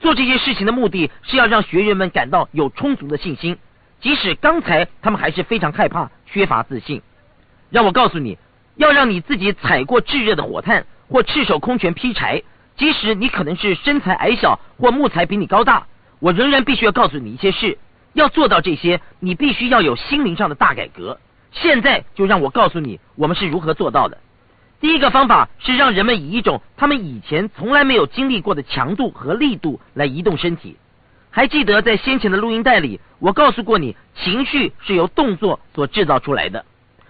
[0.00, 3.56] 做这些事情的目的是要让学员们感到有充足的信心。
[4.00, 7.00] 即使刚才他们还是非常害怕、缺乏自信，
[7.70, 8.36] 让我告诉你，
[8.76, 12.42] 要让你自己踩过炙热的火炭，或赤手空拳劈柴，
[12.76, 15.86] 即使你可能是身材矮小或木材比你高大，
[16.18, 17.78] 我仍然必须要告诉你一些事。
[18.12, 21.18] 要做到这些，你必须要有心灵上的大改革。
[21.52, 24.18] 现在就让我告诉你，我们是如何做到的。
[24.80, 30.76] 第一个方法是让人们以一种他们以前从来没有经历过的强度和力度来移动身体。
[31.30, 36.64] 还记得在先前的录音带里，我告诉过你，情绪是由动作所制造出来的。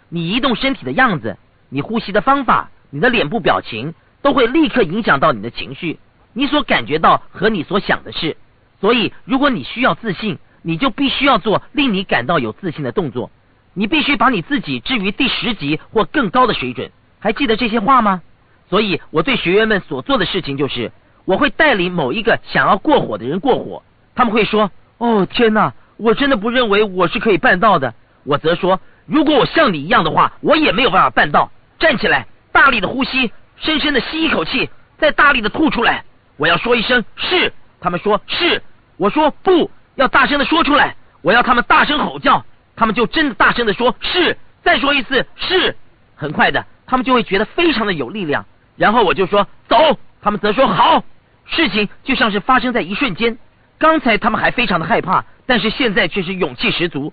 [0.08, 1.36] 你移动身体的样子，
[1.68, 3.92] 你呼吸的方法，你的脸部表情，
[4.24, 5.98] 都会立刻影响到你的情绪，
[6.32, 8.38] 你所感觉到和你所想的事。
[8.80, 13.30] 所以，如果你需要自信，你就必须要做令你感到有自信的动作。
[13.74, 16.90] 你必须把你自己置于第十级或更高的水准。
[17.18, 18.22] 还记得这些话吗？
[18.70, 20.90] 所以，我对学员们所做的事情就是，
[21.26, 23.82] 我会带领某一个想要过火的人过火。
[24.14, 25.74] 他们会说：“哦，天哪！
[25.98, 27.92] 我真的不认为我是可以办到的。”
[28.24, 36.04] 我则说：“如果我像你一样的话，我也没有办法办到。”站起来，大力的呼吸，深深的吸一口气，再大力的吐出来。
[36.36, 38.62] 我要说一声“是”，他们说“是”，
[38.98, 40.96] 我说“不”，要大声的说出来。
[41.22, 42.44] 我要他们大声吼叫，
[42.76, 45.76] 他们就真的大声的说“是”，再说一次“是”。
[46.16, 48.44] 很快的，他们就会觉得非常的有力量。
[48.76, 51.04] 然后我就说“走”，他们则说“好”。
[51.46, 53.38] 事情就像是发生在一瞬间。
[53.78, 57.12] 刚才他们还非常的害怕，但是现在却是勇气十足。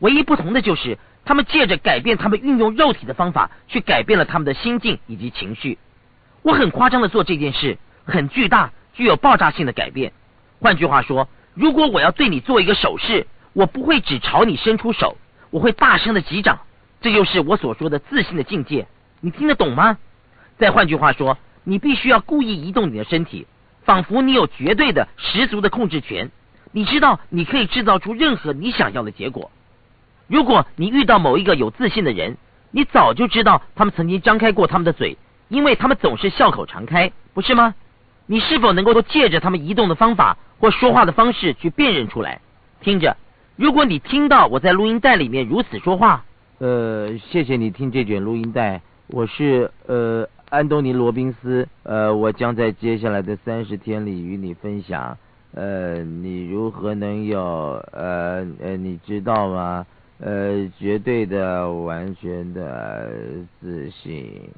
[0.00, 5.76] 唯一不同的就是，他们借着改变他们运用肉体的方法，去改变了他们的心境以及情绪。
[6.42, 10.12] 我很夸张的做这件事，很巨大，具有爆炸性的改变。
[10.60, 15.16] 换句话说，如果我要对你做一个手势，我不会只朝你伸出手，
[15.50, 16.60] 我会大声的击掌。
[17.00, 18.86] 这就是我所说的自信的境界。
[19.20, 19.98] 你听得懂吗？
[20.58, 23.46] 再换句话说，你必须要故意移动你的身体。
[23.82, 26.30] 仿佛你有绝对的、十足的控制权，
[26.70, 29.50] 你知道你可以制造出任何你想要的结果。
[30.26, 32.36] 如果你遇到某一个有自信的人，
[32.70, 35.16] 你早就知道他们曾经张开过他们的嘴，
[35.48, 37.74] 因为他们总是笑口常开，不是吗？
[38.26, 42.40] 你是否能够借着他们移动的方法或说话的方式去辨认出来？
[42.80, 43.16] 听着，
[43.56, 46.24] 如果你听到我在录音带里面如此说话，
[46.58, 50.28] 呃，谢谢你听这卷录音带，我是呃。
[50.48, 55.18] 安东尼·罗宾斯，呃，我将在接下来的三十天里与你分享，
[55.52, 59.84] 呃，你如何能有，呃呃，你知道吗？
[60.18, 63.10] 呃，绝对的、完全的
[63.60, 64.50] 自信。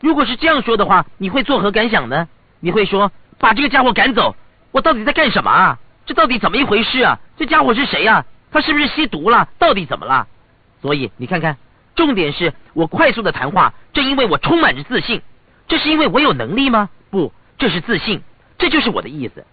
[0.00, 2.28] 如果是这样说的话，你会作何感想呢？
[2.60, 4.36] 你会说，把这个家伙赶走？
[4.70, 5.78] 我到底在干什么啊？
[6.06, 7.18] 这到底怎么一回事啊？
[7.36, 8.24] 这家伙是谁呀？
[8.52, 9.48] 他是不是吸毒了？
[9.58, 10.26] 到底怎么了？
[10.80, 11.56] 所以你看看。
[11.96, 15.20] 重点是我快速的谈话，正因为我充满着自信。
[15.68, 16.88] 这是因为我有能力吗？
[17.10, 18.22] 不，这是自信，
[18.56, 19.44] 这就是我的意思。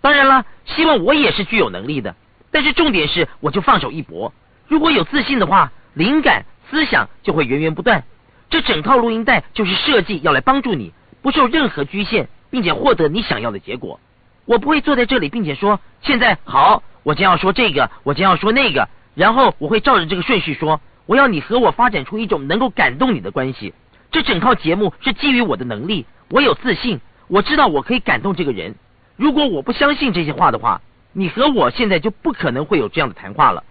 [0.00, 2.14] 当然了，希望我也是具有能力的。
[2.52, 4.32] 但是重点是，我就放手一搏。
[4.68, 8.04] 如果有自信的话，灵感、思想就会源源不断。
[8.50, 14.00] 这整套录音带就是设计要来帮助你，不受任何局限，并且获得你想要的结果。
[14.44, 20.80] 我不会坐在这里，并且说现在好，我将要说这个，我将要说那个，然后我会照着这个顺序说。
[21.06, 23.72] 我要你和我发展出一种能够感动你的关系。
[24.10, 28.74] 这整套节目是基于我的能力，我有自信，我知道我可以感动这个人。
[29.14, 30.80] 如果我不相信这些话的话，
[31.12, 33.62] 你和我现在就不可能会有这样的谈话了。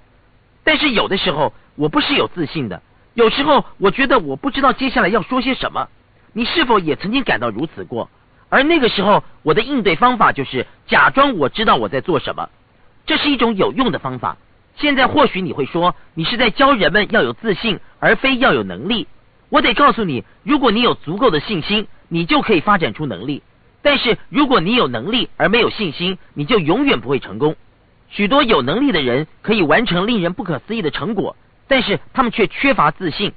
[0.65, 2.82] 但是有的时候我不是有自信的，
[3.13, 5.88] 有时候我觉得我不知道接下来要说些什么。
[6.34, 8.10] 你是否也曾经感到如此过？
[8.49, 12.49] 而那个时候，我的应对方法就是假装我知道我在做什么，
[13.06, 14.38] 这是一种有用的方法。
[14.75, 19.08] 现在或许你会说，你是在教人们要有自信，而非要有能力。
[19.49, 23.41] 我得告诉你，如果你有足够的信心，你就可以发展出能力；
[23.82, 27.56] 但是如果你有能力而没有信心，你就永远不会成功。
[28.09, 31.35] 许多有能力的人可以完成令人不可思议的成果，
[31.67, 33.33] 但是他们却缺乏自信。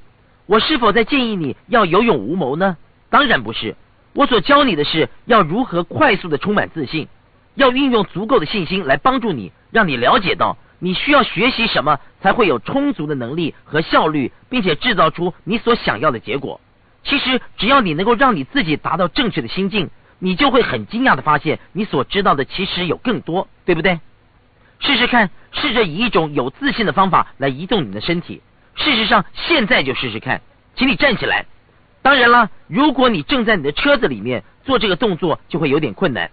[0.47, 2.77] 我是否在建议你要有勇无谋呢？
[3.11, 3.77] 当然不是。
[4.15, 7.09] 我所教你的是要如何快速的充满自信，
[7.55, 16.61] 要运用足够的信心来帮助你，让你了解到你需要学习什么才会有充足的能力和效率，并且制造出你所想要的结果。
[17.05, 24.01] 其实，只要你能够让你自己达到正确的心境，你就会很惊讶的发现，你所知道的其实有更多，对不对？
[24.81, 28.43] 试试看，试着以一种有自信的方法来移动你的身体。
[28.75, 30.41] 事实上，现在就试试看，
[30.77, 31.47] 请你站起来。
[32.01, 36.31] 当然了，如果你正在你的车子里面做这个动作，就会有点困难。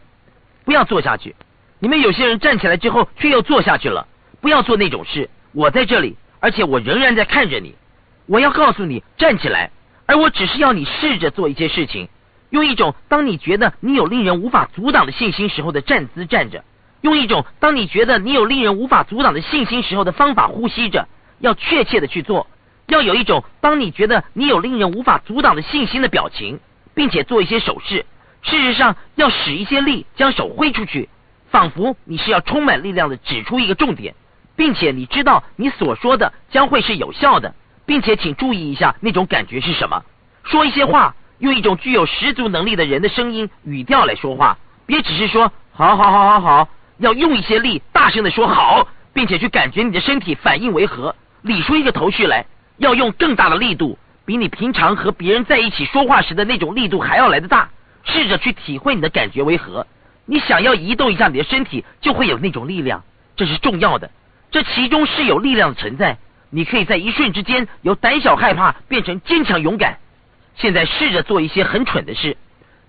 [0.64, 1.36] 不要坐下去。
[1.80, 4.08] 你们有些人站起来之后却又坐下去了，
[4.42, 5.30] 不要做那种事。
[5.52, 7.76] 我在这里，而且我仍然在看着你。
[8.28, 9.72] 我要告诉你站起来，
[10.06, 12.10] 而我只是要你试着做一些事情，
[12.52, 16.64] 用一种当你觉得你有令人无法阻挡的信心时候的站姿站着，
[17.06, 22.48] 用一种当你觉得你有令人无法阻挡的信心时候的方法呼吸着，要确切的去做。
[22.88, 26.60] 要有一种当你觉得你有令人无法阻挡的信心的表情，
[26.96, 28.08] 并且做一些手势。
[28.41, 31.08] 事实上，要使一些力，将手挥出去，
[31.52, 34.15] 仿佛你是要充满力量的指出一个重点，
[34.56, 37.54] 并且你知道你所说的将会是有效的，
[37.86, 40.02] 并且请注意一下那种感觉是什么。
[40.44, 52.46] 说一些话，用一种具有十足能力的人的声音语调来说话，别只是说好好好好好，要用一些力，大声的说好，并且去感觉你的身体反应为何，理出一个头绪来。
[52.78, 57.70] 要用更大的力度，比你平常和别人在一起说话时的那种力度还要来得大。
[58.04, 59.88] 试着去体会你的感觉为何。
[60.26, 63.04] 你想要移动一下你的身体，就会有那种力量，
[63.36, 64.12] 这是重要的。
[64.52, 66.18] 这其中是有力量的存在。
[66.50, 69.98] 你可以在一瞬之间由胆小害怕变成坚强勇敢。
[70.56, 72.38] 现在试着做一些很蠢的事。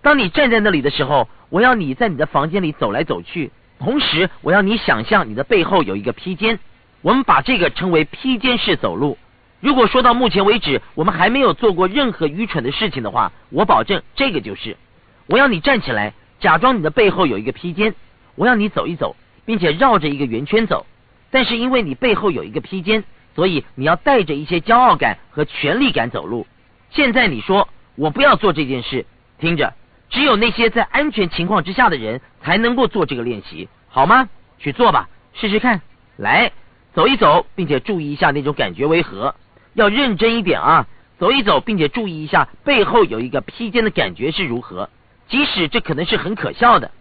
[0.02, 6.58] 当你站在那里的时候，我要你在你的房间里走来走去，同时我要你想象你的背后有一个披肩。
[7.02, 9.16] 我们把这个称为披肩式走路。
[9.60, 14.76] 如果说到目前为止我们还没有做过任何愚蠢的事情的话，我保证这个就是。
[15.26, 17.94] 我要你站起来，假装你的背后有一个披肩。
[18.34, 20.84] 我要你走一走，并且绕着一个圆圈走。
[21.30, 26.46] 但是因为你背后有一个披肩，所以你要带着一些骄傲感和权力感走路。
[26.90, 29.06] 现在你说我不要做这件事，
[29.38, 29.74] 听着，
[30.08, 34.28] 只有那些在安全情况之下的人才能够做这个练习，好吗？
[34.58, 35.80] 去做吧，试试看。
[36.16, 36.52] 来，
[36.94, 39.34] 走一走，并且注意一下那种感觉为何。
[39.74, 40.86] 要认真一点啊，
[41.18, 44.88] 走一走，并且注意一下背后有一个披肩的感觉是如何。
[45.28, 46.92] 即使这可能是很可笑的，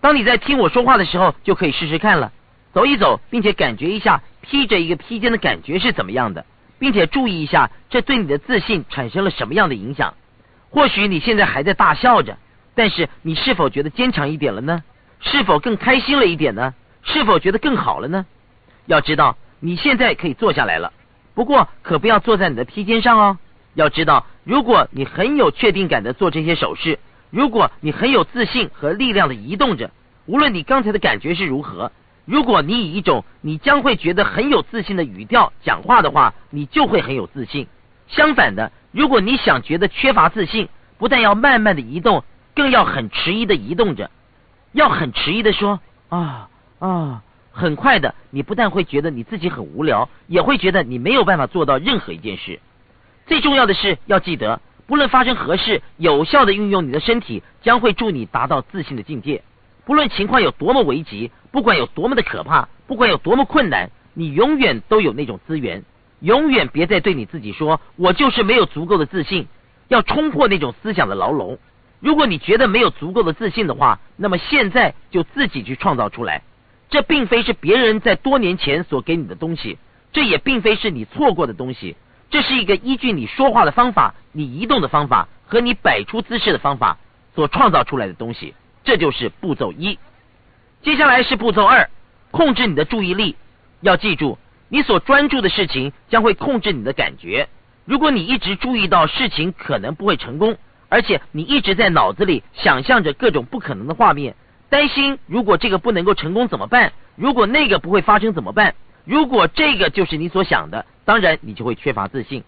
[0.00, 2.32] 当你在听我说话的时候，就可以试试看了。
[2.72, 6.44] 走一走，并且感觉一下披着一个披肩的感觉是怎么样的，
[6.78, 10.14] 并且注意一下这对你的自信产生了什么样的影响。
[10.70, 12.38] 或许你现在还在大笑着，
[12.76, 14.84] 但是你是否觉得坚强一点了呢？
[15.18, 16.74] 是否更开心了一点呢？
[17.02, 18.26] 是否觉得更好了呢？
[18.84, 20.92] 要知道，你现在可以坐下来了。
[21.34, 23.38] 不过可不要坐在你的披肩上哦。
[23.74, 26.98] 要知道，如果你很有确定感的做这些手势，
[27.30, 29.90] 如果你很有自信和力量的移动着，
[30.26, 31.90] 无论你刚才的感觉是如何，
[32.26, 37.66] 如果你以一种你将会觉得很有自信的语调讲话的话，你就会很有自信。
[38.06, 42.24] 相反的，如果你想觉得缺乏自信，不但要慢慢的移动，
[42.56, 44.10] 更要很迟疑的移动着，
[44.72, 46.48] 要很迟疑的说啊
[46.80, 47.22] 啊。
[47.58, 52.60] 很快的，你不但会觉得你自己很无聊，也会觉得你没有办法做到任何一件事。
[53.26, 59.42] 最重要的是要记得，不论发生何事，有效的运用你的身体，将会助你达到自信的境界。
[59.86, 65.82] 不论情况有多么危急，不管有多么的可怕，不管有多么困难，你永远都有那种资源。
[66.20, 69.46] 永远别再对你自己说“我就是没有足够的自信”，
[69.88, 71.58] 要冲破那种思想的牢笼。
[72.00, 76.42] 如果你觉得没有足够的自信的话，那么现在就自己去创造出来。
[76.88, 79.78] 这并非是别人在多年前所给你的东西，
[80.12, 81.96] 这也并非是你错过的东西，
[82.30, 86.98] 这是一个依据你说话的方法、你移动的方法和你摆出姿势的方法
[87.34, 88.54] 所创造出来的东西。
[88.84, 89.98] 这就是步骤一。
[90.82, 91.90] 接下来是步骤二，
[92.30, 93.34] 控制你的注意力。
[93.80, 94.38] 要记住，
[94.68, 97.48] 你所专注的事情将会控制你的感觉。
[97.84, 100.56] 如果你一直注意到事情可能不会成功，
[100.88, 104.34] 而且你一直在脑子里想象着各种不可能的画面。
[104.68, 106.92] 担心，如果这个不能够成功怎么办？
[107.14, 108.74] 如果那个不会发生怎么办？
[109.04, 112.42] 如果这个就是你所想的，当然你就会缺乏自信。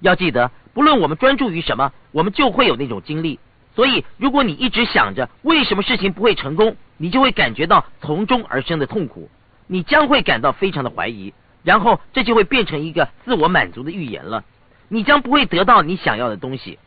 [0.00, 3.40] 要记得，不论我们专注于什么，我们就会有那种经历。
[3.74, 9.28] 所以，如果你一直想着为什么事情不会成功，你就会感觉到从中而生的痛苦，
[9.66, 11.34] 你将会感到非常的怀疑，
[11.64, 14.44] 然后这就会变成一个自我满足的预言了。
[14.88, 16.78] 你将不会得到你想要的东西。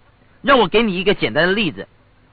[0.42, 1.88] 让我给你一个简单的例子，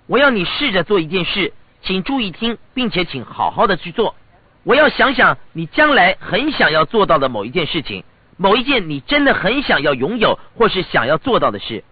[0.07, 1.52] 我要你试着做一件事，
[1.82, 4.14] 请注意听，并且请好好的去做。
[4.62, 8.05] 我要想想你将来很想要做到的某一件事情，
[8.36, 11.84] 某一件你真的很想要拥有或是想要做到的事。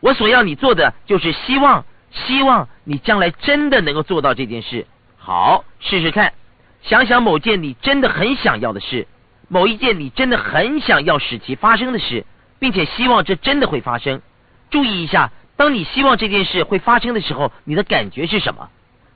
[0.00, 1.84] 我所要你做的就是希望。
[2.12, 4.86] 希望你将来真的能够做到这件事。
[5.18, 6.32] 好，试试看，
[6.80, 9.06] 想想某件你真的很想要的事，
[9.48, 12.24] 某一件你真的很想要使其发生的事，
[12.58, 14.22] 并且希望这真的会发生。
[14.70, 18.68] 注意一下，当你希望这件事会发生的时候，你的感觉是什么？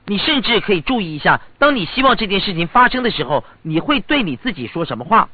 [0.07, 5.29] 你甚至可以注意一下，当你希望这件事情发生的时候，你会对你自己说什么话？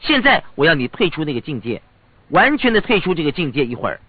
[0.00, 1.82] 现在我要你退出那个境界，
[2.30, 4.00] 完全的退出这个境界一会儿。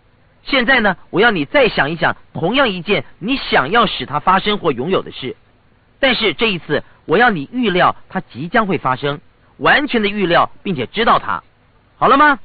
[0.43, 5.35] 现在呢，我要你再想一想同样一件你想要使它发生或拥有的事，
[5.99, 9.19] 但是这一次我要你预料它即将会发生，
[9.57, 11.43] 完全的预料并且知道它，
[11.97, 12.39] 好了吗？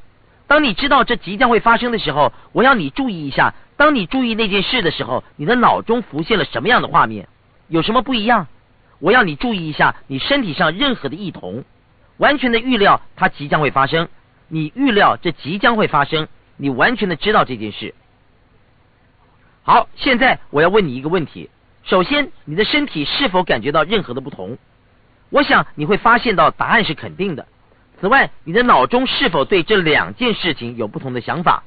[0.55, 7.27] 当你知道这即将会发生的时候，我要你注意一下，当你注意那件事的时候，你的脑中浮现了什么样的画面？
[7.67, 8.47] 有什么不一样？
[9.01, 11.65] 我要你注意一下你身体上任何的异同，
[12.19, 14.09] 完全的预料它即将会发生，
[14.47, 16.29] 你预料这即将会发生。
[16.57, 17.93] 你完全的知道这件事。
[19.65, 21.51] 好，现在我要问你一个问题：
[21.83, 24.57] 首先，你的身体是否感觉到任何的不同？
[25.31, 27.45] 我想你会发现到答案是肯定的。
[28.01, 31.63] 此外，你的脑中是否对这两件事情有不同的想法？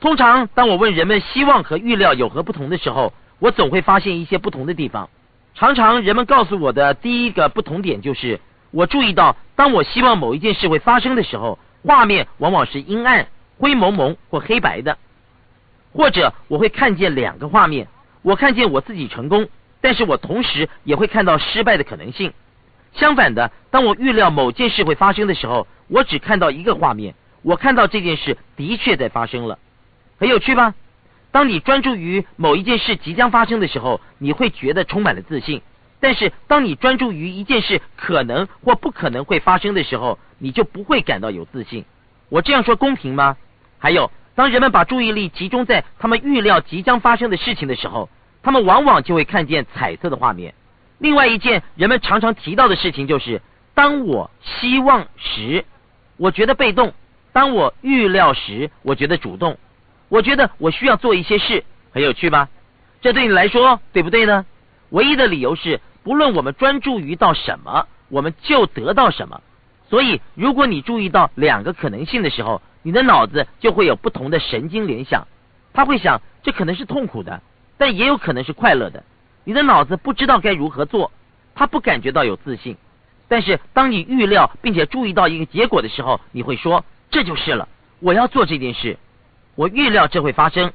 [0.00, 5.10] 通常，当我问人们希望和预料有何不同的时候，我总会发现一些不同的地方。
[5.54, 8.40] 常常，人们告诉我的第一个不同点就是，
[8.70, 13.26] 我注意到，当我希望某一件事会发生的时候，画面往往是阴暗。
[13.60, 14.96] 灰蒙蒙或黑白的，
[15.92, 17.88] 或者我会看见两个画面，
[18.22, 19.48] 我看见我自己成功，
[19.80, 22.32] 但是我同时也会看到失败的可能性。
[22.94, 29.58] 相反的，当我预料某件事会发生的时候，我只看到一个画面，我看到这件事的确在发生了，
[30.18, 30.74] 很有趣吧？
[31.30, 35.60] 当你专注于某一件事即将发生的时候，你会觉得充满了自信；
[36.00, 41.84] 但是当你专注于一件事可能或不可能会发生的时候，你就不会感到有自信。
[42.30, 43.36] 我这样说公平吗？
[43.78, 48.08] 还有，当人们把注意力集中在他们预料即将发生的事情的时候，
[48.42, 50.54] 他们往往就会看见彩色的画面。
[50.98, 53.40] 另外一件人们常常提到的事情就是：
[53.74, 55.64] 当我希望时，
[56.16, 56.90] 我觉得被动；
[57.32, 59.58] 当我预料时，我觉得主动。
[60.08, 62.48] 我觉得我需要做一些事，很有趣吧？
[63.00, 64.44] 这对你来说对不对呢？
[64.90, 69.40] 唯一的理由是，不论我们专注于到什么，我们就得到什么。
[69.88, 75.28] 所以，如果你注意到两个可能性的时候，你的脑子就会有不同的神经联想，
[75.72, 77.40] 他会想这可能是痛苦的，
[77.76, 79.04] 但也有可能是快乐的。
[79.44, 81.10] 你的脑子不知道该如何做，
[81.54, 82.76] 他不感觉到有自信。
[83.28, 87.68] 但是当你预料并且注意到一个结果的时候，你会说这就是了，
[88.00, 88.98] 我要做这件事，
[89.54, 90.72] 我预料这会发生，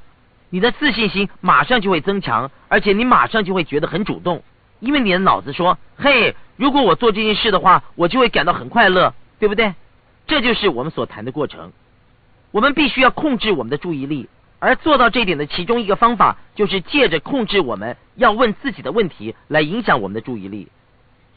[0.49, 4.43] 你的自信心马上就会增强，而且你马上就会觉得很主动，
[4.79, 9.73] 因为你的脑子说，嘿，如果我做这件事的话，我就会感到很快乐，对不对？
[10.27, 11.71] 这就是我们所谈的过程。
[12.51, 14.29] 我们必须要控制我们的注意力，
[14.63, 20.69] 而做到这点的其中一个方法，就是借着控制我们要问自己的问题来影响我们的注意力。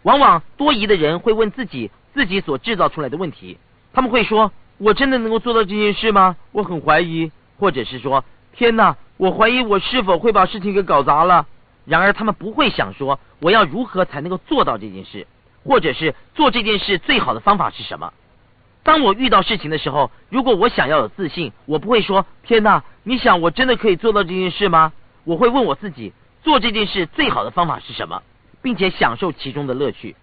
[0.02, 3.58] 往往多疑的人会问自己自己所制造出来的问题，
[3.92, 6.36] 他们会说：“我真的能够做到这件事吗？
[6.52, 8.24] 我很怀疑。”或者是说
[8.54, 11.48] ：“天哪，我怀疑我是否会把事情给搞砸了。”
[11.84, 15.26] 然而他们不会想说：“我要如何才能够做到这件事？”
[15.66, 18.12] 或者是做这件事最好的方法是什么？
[18.86, 24.92] 当我遇到事情的时候，如果我想要有自信，我不会说“天哪，你想我真的可以做到这件事吗？”
[25.26, 26.12] 我会问我自己，
[26.44, 28.22] 做这件事最好的方法是什么，
[28.62, 30.14] 并且享受其中的乐趣。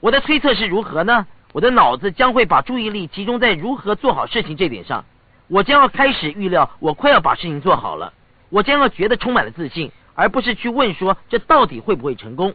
[0.00, 1.26] 我的推测是如何呢？
[1.52, 5.04] 我的脑子将会把注意力集中在如何做好事情这点上。
[5.48, 8.14] 我将要开始预料我快要把事情做好了。
[8.48, 12.54] 我将要觉得充满了自信，而不是去问说这到底会不会成功。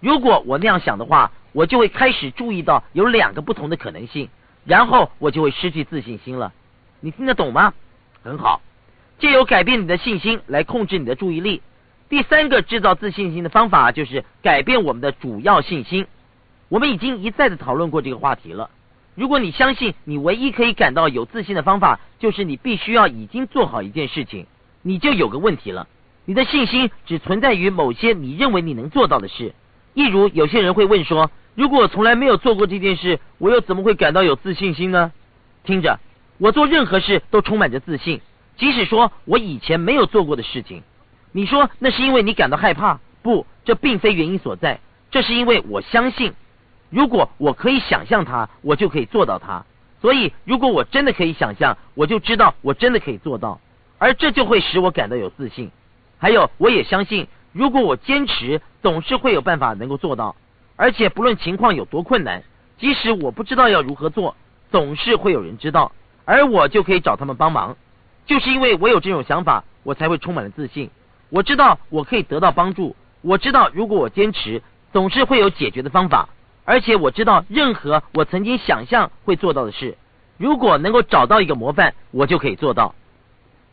[0.00, 4.28] 如果我那样想的话，我就会开始注意到有两个不同的可能性。
[4.66, 6.52] 然后我就会失去自信心了，
[7.00, 7.72] 你听得懂吗？
[8.22, 8.60] 很好，
[9.20, 11.62] 借由改变你的信心来控制你的注意力。
[12.08, 16.06] 第三个制造自信心的方法就是改变我们的主要信心。
[16.68, 18.70] 我们已经一再的讨论过这个话题了。
[19.14, 24.46] 如果你相信你唯一可以感到有自信的方法就是你必须要已经做好一件事情，
[24.82, 25.86] 你就有个问题了。
[26.24, 29.54] 你的信心只存在于某些你认为你能做到的事。
[29.96, 31.30] 例如，有些人会问说。
[31.54, 35.10] 如果我从来没有做过这件事，我又怎么会感到有自信心呢？
[35.64, 35.98] 听着，
[36.36, 38.20] 我做任何事都充满着自信，
[38.58, 40.82] 即使说我以前没有做过的事情。
[41.32, 43.00] 你说那是因为你感到害怕？
[43.22, 44.80] 不，这并非原因所在。
[45.10, 46.34] 这是因为我相信，
[46.90, 49.64] 如果我可以想象它，我就可以做到它。
[50.02, 53.58] 所以，如果我真的可以想象，我就知道我真的可以做到，
[53.96, 55.70] 而这就会使我感到有自信。
[56.18, 60.36] 还有，我也相信，如果我坚持，总是会有办法能够做到。
[60.76, 62.44] 而且，不论情况有多困难，
[62.78, 64.36] 即使我不知道要如何做，
[64.70, 65.90] 总是会有人知道，
[66.24, 67.76] 而我就可以找他们帮忙。
[68.26, 70.88] 就是因为我有这种想法，我才会充满了自信。
[71.30, 74.62] 我知道我可以得到帮助，我知道如果我坚持，
[74.92, 76.28] 总是会有解决的方法。
[76.64, 79.98] 而且我知道，任何我曾经想象会做到的事，
[80.38, 82.94] 如果能够找到一个模范，我就可以做到。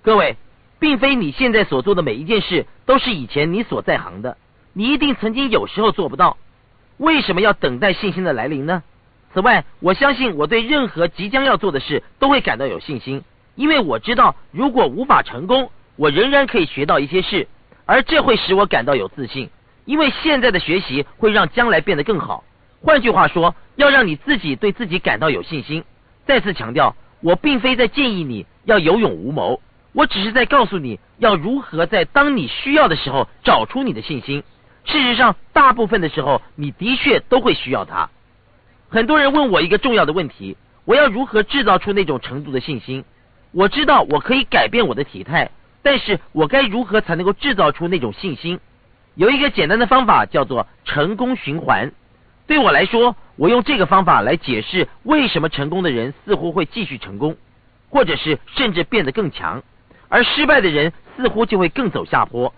[0.01, 0.37] 各位，
[0.79, 4.37] 并非你现在所做的每一件事都是以前你所在行的，
[4.73, 6.37] 你一定曾经有时候做不到。
[6.97, 8.83] 为什么要等待信心的来临呢？
[9.33, 13.23] 此外，我相信我对任何即将要做的事都会感到有信心，
[13.55, 17.47] 因为我知道，如果无法成功，我仍然可以学到一些事，
[17.85, 19.49] 而这会使我感到有自信，
[19.85, 22.43] 因为现在的学习会让将来变得更好。
[22.81, 25.83] 换句话说，要让你自己对自己感到有信心。
[26.27, 29.61] 再次强调，我并非在建议你要有勇无谋，
[29.93, 34.43] 我只是在告诉你要如何在当你需要的时候找出你的信心。
[34.85, 38.09] 事实上，大部分的时候，你的确都会需要它。
[38.89, 43.03] 很多人问我一个重要的问题：我要如何制造出那种程度的信心？
[43.51, 45.49] 我知道我可以改变我的体态，
[45.81, 48.59] 但是我该如何才能够制造出那种信心？
[49.15, 51.91] 有一个简单的方法，叫做成功循环。
[52.45, 57.37] 对我来说，我用这个方法来解释为什么成功的人似乎会继续成功，
[57.89, 59.63] 或者是甚至变得更强，
[60.09, 62.53] 而失败的人似乎就会更走下坡。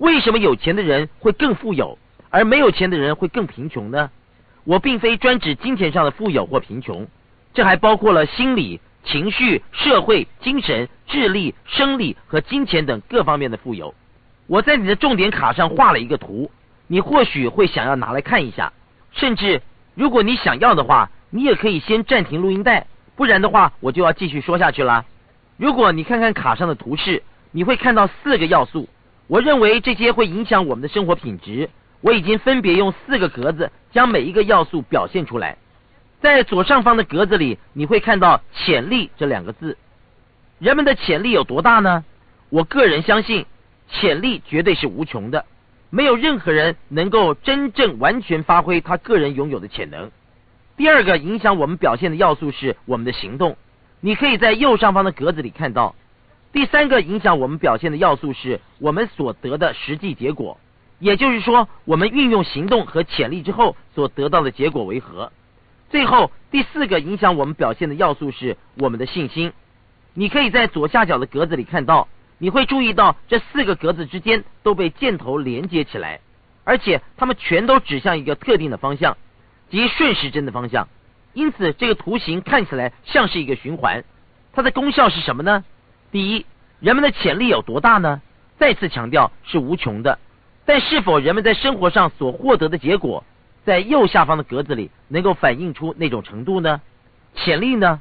[0.00, 1.98] 为什么有钱的人会更富有，
[2.30, 4.10] 而没有钱的人会更贫穷呢？
[4.64, 7.06] 我并非专指金钱上的富有或贫穷，
[7.52, 13.94] 这还包括了心理、情绪、社会、精神、智力、生理和金钱等各方面的富有。
[14.46, 16.50] 我在你的重点卡上画了一个图，
[16.86, 18.72] 你或许会想要拿来看一下。
[19.12, 19.60] 甚至，
[19.94, 22.86] 如果你想要的话，你也可以先暂停录音带，
[23.16, 25.04] 不然的话，我就要继续说下去了。
[25.58, 27.22] 如果你看看卡上的图示，
[27.52, 28.88] 你会看到四个要素。
[29.30, 31.70] 我认为这些会影响我们的生活品质。
[32.00, 35.56] 我已经分别用四个格子将每一个要素表现出来。
[36.20, 39.78] 在左上方的格子里，你会看到“潜力”这两个字。
[40.58, 42.04] 人们的潜力有多大呢？
[42.48, 43.46] 我个人相信，
[43.88, 45.44] 潜力绝对是无穷的。
[45.90, 50.10] 没有任何人能够真正完全发挥他个人拥有的潜能。
[50.76, 53.56] 第二个影响我们表现的要素是我们的行动，
[54.00, 55.94] 你可以在右上方的格子里看到。
[56.52, 60.58] 第三个影响我们表现的要素是我们所得的实际结果，
[60.98, 65.32] 也就是说，我们运用行动和潜力之后所得到的结果为何。
[65.90, 69.52] 最后，第四个影响我们表现的要素是我们的信心，
[70.14, 72.08] 你可以在左下角的格子里看到。
[72.42, 76.20] 你会注意到这四个格子之间都被箭头连接起来，
[76.64, 79.18] 而且它们全都指向一个特定的方向，
[79.68, 80.88] 即顺时针的方向。
[81.34, 84.04] 因此，这个图形看起来像是一个循环。
[84.54, 85.64] 它的功效是什么呢？
[86.12, 86.44] 第一，
[86.80, 88.20] 人们的潜力有多大呢？
[88.58, 90.18] 再次强调是无穷的。
[90.64, 93.24] 但是否人们在生活上所获得的结果，
[93.64, 96.80] 在右下方的格子里能够反映出那种程度呢？
[97.36, 98.00] 潜力呢？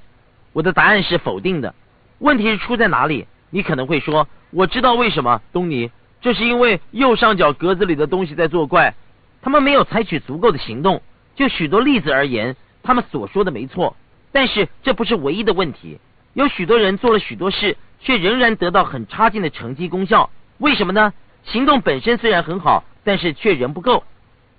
[0.54, 1.76] 我的答案是否定的。
[2.18, 3.28] 问题是出在哪里？
[3.52, 8.96] 你可能会说，我知道为什么，东尼，这是因为右上角格子里的东西在作怪，
[9.42, 11.02] 他们没有采取足够的行动。
[11.36, 13.96] 就许多例子而言，他们所说的没错，
[14.32, 16.00] 但是这不是唯一的问题。
[16.34, 21.14] 有许多人做了许多事，却仍然得到很差劲的成绩功效，为什么呢？
[21.44, 24.04] 行动本身虽然很好，但是却仍不够。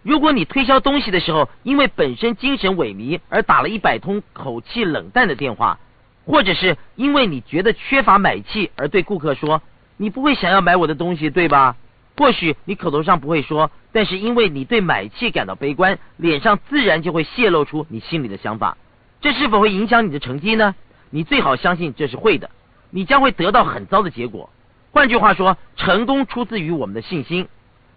[0.03, 5.79] 如果你推销东西的时候，因为本身精神萎靡而打了一百通口气冷淡的电话。
[6.27, 9.63] 或者是因为你觉得缺乏买气而对顾客说
[9.97, 11.77] ：“你不会想要买我的东西，对吧？”
[12.17, 18.77] 或许你口头上不会说，但是因为你对买气感到悲观，脸上自然就会泄露出你心里的想法。
[19.23, 20.77] 这是否会影响你的成绩呢？
[21.09, 22.51] 你最好相信这是会的。
[22.91, 24.51] 你将会得到很糟的结果。
[24.93, 27.49] 换句话说，成功出自于我们的信心。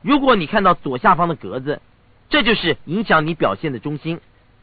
[0.01, 1.81] 如果你看到左下方的格子，
[2.29, 4.19] 这就是影响你表现的中心。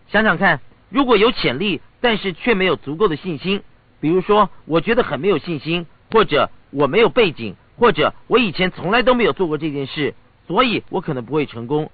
[0.08, 1.80] 想想看，如果有潜力。
[2.02, 3.62] 但是却没有足够的信心，
[4.00, 10.14] 比如说，我觉得很没有信心，或者我没有背景，或者我以前从来都没有做过这件事，
[10.46, 11.90] 所以我可能不会成功。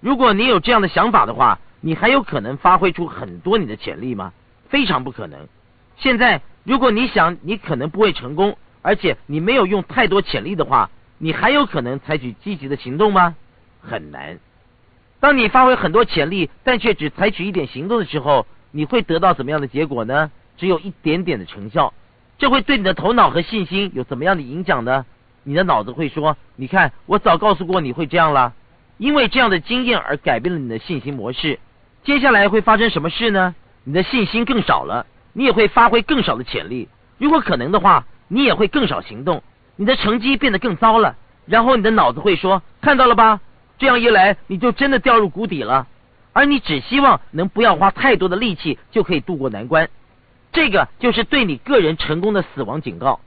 [0.00, 4.32] 如果你有这样的想法的话，你还有可能发挥出很多你的潜力吗？
[4.70, 5.46] 非常不可能。
[5.98, 13.34] 现在，如果你想你可能不会成功，而且你没有用太多潜力的话，你还有可能采取积极的行动吗？
[13.80, 14.38] 很难。
[15.20, 18.46] 当你发挥很多潜力，但却只采取一点行动的时候。
[18.72, 20.30] 你会得到怎么样的结果呢？
[20.56, 21.92] 只有一点点的成效，
[22.38, 25.04] 这会对你的头脑和信心有怎么样的影响呢？
[25.42, 28.54] 你的脑子会说：“你看，我早告诉过你会这样了。”
[28.96, 31.58] 因为这样的经验而改变了你的信心模式。
[32.04, 33.56] 接下来会发生什么事呢？
[33.82, 36.88] 你的信心更少了，你也会发挥更少的潜力。
[37.18, 39.42] 如果可能的话，你也会更少行动，
[39.76, 41.16] 你的成绩变得更糟了。
[41.46, 43.40] 然后你的脑子会说：“看到了吧？
[43.78, 45.86] 这样一来，你就真的掉入谷底了。”
[46.32, 49.88] 而你只希望能不要花太多的力气就可以渡过难关。
[50.52, 53.18] 这个就是对你个人成功的死亡警告。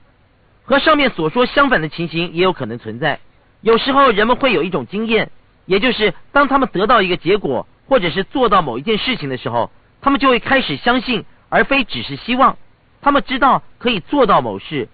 [0.64, 3.20] 和上面所说相反的情形也有可能存在。
[3.60, 5.30] 有时候人们会有一种经验，
[5.66, 12.56] 也就是当他们得到一个结果，或者是做到某一件事情的时候，他们就会开始相信，而非只是希望。
[13.00, 14.88] 他们知道可以做到某事。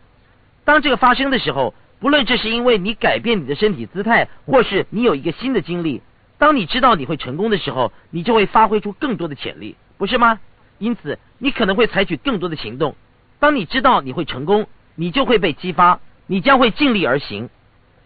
[0.67, 6.03] 当这个发生的时候，不论这是因为你改变你的身体姿态，或是你有一个新的经历，
[6.37, 10.39] 当你知道你会成功的时候，你就会发挥出更多的潜力，不是吗？
[10.77, 12.95] 因此，你可能会采取更多的行动。
[13.39, 17.49] 当你知道你会成功，你就会被激发，你将会尽力而行。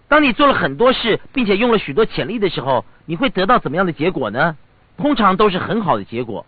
[0.07, 4.57] 当你做了很多事，并且用了许多潜力的时候，你会得到怎么样的结果呢？
[4.97, 6.47] 通常都是很好的结果。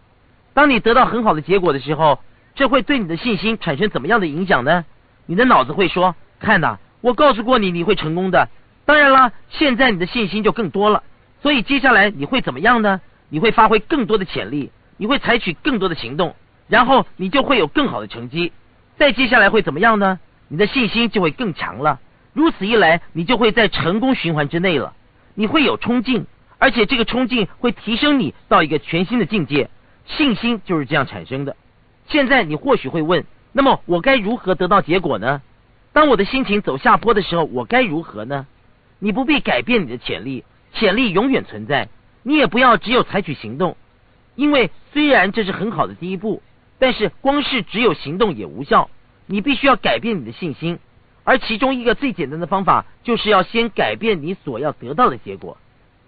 [0.56, 2.18] 当你得到很好的结果的时候，
[2.54, 4.86] 这会对你的信心产生怎么样的影响呢？
[5.26, 8.48] 你的脑子会说：“看呐，我告诉过你你会成功的。”
[8.86, 11.02] 当然啦，现在你的信心就更多了。
[11.42, 13.02] 所以接下来你会怎么样呢？
[13.28, 14.72] 你会发挥更多的潜力。
[14.96, 16.34] 你会采取更多的行动，
[16.68, 18.50] 然后你就会有更好的成绩。
[18.96, 20.18] 再接下来会怎么样呢？
[20.48, 22.00] 你的信心就会更强了。
[22.32, 24.94] 如此一来，你就会在成功循环之内了。
[25.34, 26.24] 你会有冲劲，
[26.56, 29.68] 而且这个冲劲会提升你到一个全新的境界。
[30.06, 31.56] 信心就是这样产生的。
[32.08, 35.42] 现在你或许会问：那么我该如何得到结果呢？
[35.92, 38.46] 当我的心情走下坡的时候，我该如何呢？
[38.98, 41.88] 你不必改变你的潜力，潜力永远存在。
[42.22, 43.76] 你也不要只有采取行动。
[44.34, 46.42] 因为虽然这是很好的第一步，
[46.78, 48.90] 但是光是只有行动也无效。
[49.26, 50.78] 你必须要改变你的信心，
[51.24, 55.56] 而其中一个最简单的方法，就是要先改变你所要得到的结果。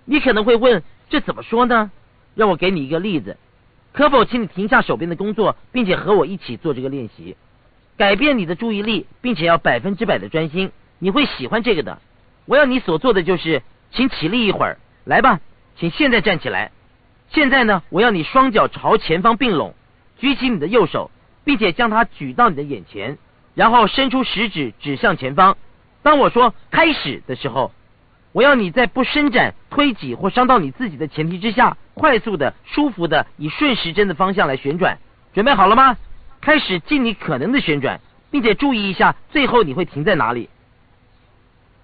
[0.05, 1.91] 你可能会问，这怎么说呢？
[2.35, 3.37] 让我给你一个例子。
[3.99, 7.37] 可否请你停下手边的工作，并且和我一起做这个练习？
[7.97, 10.71] 改变你的注意力，并且要百分之百的专心。
[11.01, 11.99] 你会喜欢这个的。
[12.47, 14.79] 我要你所做的就是，请起立一会儿。
[15.05, 15.41] 来吧，
[15.75, 16.71] 请现在站起来。
[17.31, 19.75] 现在呢，我要你双脚朝前方并拢，
[20.17, 21.11] 举起你的右手，
[21.43, 23.19] 并且将它举到你的眼前，
[23.57, 25.57] 然后伸出食指指向前方。
[26.05, 27.73] 当我说开始的时候，
[28.31, 34.99] 我要你在不伸展、推挤或伤到你自己的前提之下，快速的、舒服的以顺时针的方向来旋转。
[35.35, 35.99] 准备好了吗？
[36.41, 40.49] 开始尽你可能的旋转，并且注意一下最后你会停在哪里。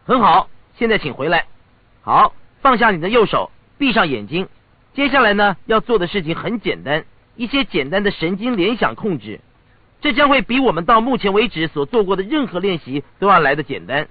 [0.06, 0.48] 很好，
[0.78, 1.46] 现在请回来。
[2.02, 4.48] 好，放下你的右手，闭上眼睛。
[4.94, 7.04] 接下来呢，要做的事情很简单，
[7.36, 9.40] 一些简单的神经联想控制，
[10.00, 14.06] 这将会比我们到目前为止所做过的任何练习都要来的简单。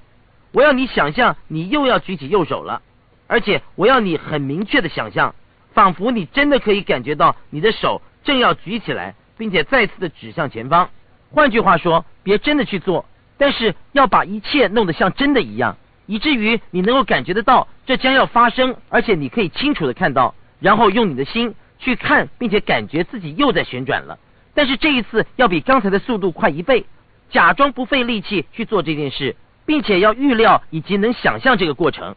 [0.52, 2.82] 我要你想象你又要举起右手了，
[3.28, 5.34] 而且我要你很明确的想象，
[5.74, 10.90] 仿佛你真的可以感觉到你的手正要举起来，并且再次的指向前方。
[11.32, 13.06] 换句话说，别真的去做，
[13.38, 20.36] 但是要把一切弄得像真的一样，以至于你能够感觉得到这将要发生，而且你可以清楚的看到。
[20.60, 24.18] 然后用你的心去看，并且感觉自己又在旋转了。
[24.54, 26.86] 但是这一次要比刚才的速度快一倍。
[27.30, 32.16] 假装不费力气去做这件事，并且要预料以及能想象这个过程。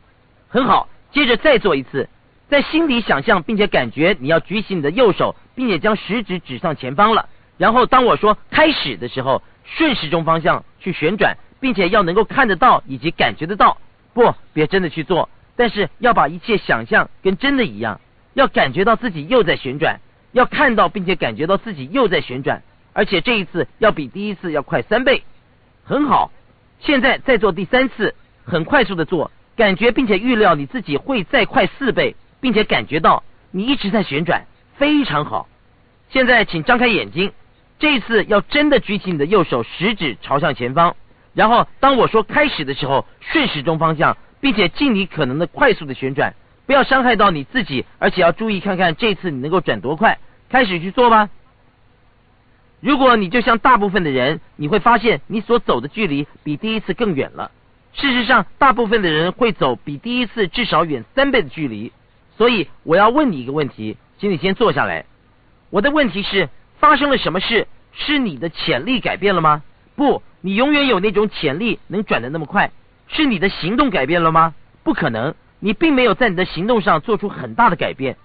[0.48, 2.08] 很好，接着再做一次，
[2.48, 7.28] 在心里想象并且感觉你要举起你的右手，并且将食指指向前方了。
[7.58, 13.78] 然后当我说开始的时候，顺时钟方向去旋转，并且要能够看得到以及感觉得到。
[14.14, 18.00] 不，别真的去做，但是要把一切想象跟真的一样。
[18.34, 19.98] 要感觉到自己又在旋转，
[20.32, 25.24] 要看到并且感觉到自己又在旋转，而且这一次要比第一次要快三倍，
[25.84, 26.30] 很好。
[26.80, 32.14] 现在再做第三次，很快速的做，感觉并且预料你自己会再快四倍，
[32.46, 35.48] 并且感觉到你一直在旋转，非常好。
[36.10, 37.32] 现在请张开眼睛，
[37.80, 40.94] 这一次要真的举起你的右手，食指朝向前方，
[41.34, 46.36] 然后当我说开始的时候，顺时钟方向，并且尽你可能的快速的旋转。
[46.66, 50.20] 不要伤害到你自己，而且要注意看看这次你能够转多快。
[50.48, 51.28] 开始去做吧。
[52.78, 57.50] 如果你就像大部分的人，你会发现你所走的距离比第一次更远了。
[57.92, 61.90] 事实上，大部分的人会走比第一次至少远三倍的距离。
[62.36, 65.04] 所以我要问你一个问题，请你先坐下来。
[65.70, 67.66] 我的问题是：发生了什么事？
[67.92, 69.62] 是你的潜力改变了吗？
[69.94, 72.70] 不，你永远有那种潜力能转得那么快。
[73.08, 74.54] 是你的行动改变了吗？
[74.82, 75.34] 不可能。
[75.58, 78.18] 你并没有在你的行动上做出很大的改变，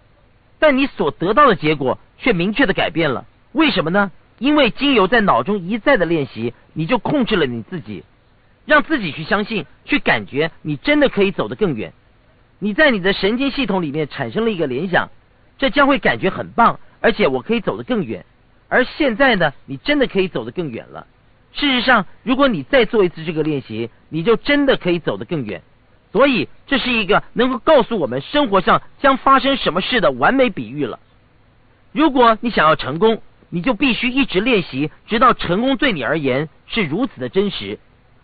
[0.60, 3.26] 但你所得到的结果却明确的改变了。
[3.54, 4.12] 为什么呢？
[4.38, 8.04] 因为经由在脑中一再的练习，你就控制了你自己。
[8.66, 11.94] 让自己去相信，去感觉你真的可以走得更远。
[12.64, 15.10] 你在你的神经系统里面产生了一个联想，
[15.58, 18.24] 这将会感觉很棒，而且我可以走得更远。
[18.70, 21.08] 而现在呢，你真的可以走得更远了。
[21.54, 25.64] 事实上，如果你再做一次这个练习，你就真的可以走得更远。
[26.12, 31.00] 所以，这是一个能够告诉我们生活上将发生什么事的完美比喻了。
[31.92, 37.80] 如果你想要成功，你就必须一直练习，直到成功对你而言是如此的真实，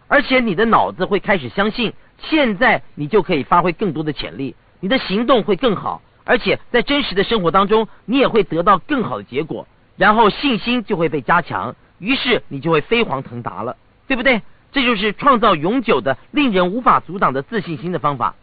[0.07, 14.41] 而且你的脑子会开始相信，现在你就可以发挥更多的潜力，你的行动会更好，而且在真实的生活当中，你也会得到更好的结果，然后信心就会被加强，于是你就会飞黄腾达了，对不对？
[14.71, 18.35] 这就是创造永久的、令人无法阻挡的自信心的方法。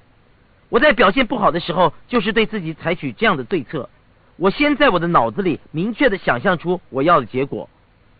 [0.70, 3.90] 我在表现不好的时候，就是对自己采取这样的对策：
[4.36, 7.68] 我先在我的脑子里明确的想象出我要的结果，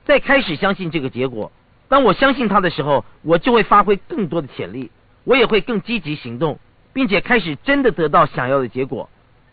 [0.04, 1.50] 再开始相信这个结果。
[1.88, 4.90] 当我相信它的时候，我就会发挥更多的潜力，
[5.24, 6.58] 我也会更积极行动，
[6.92, 9.08] 并且开始真的得到想要的结果。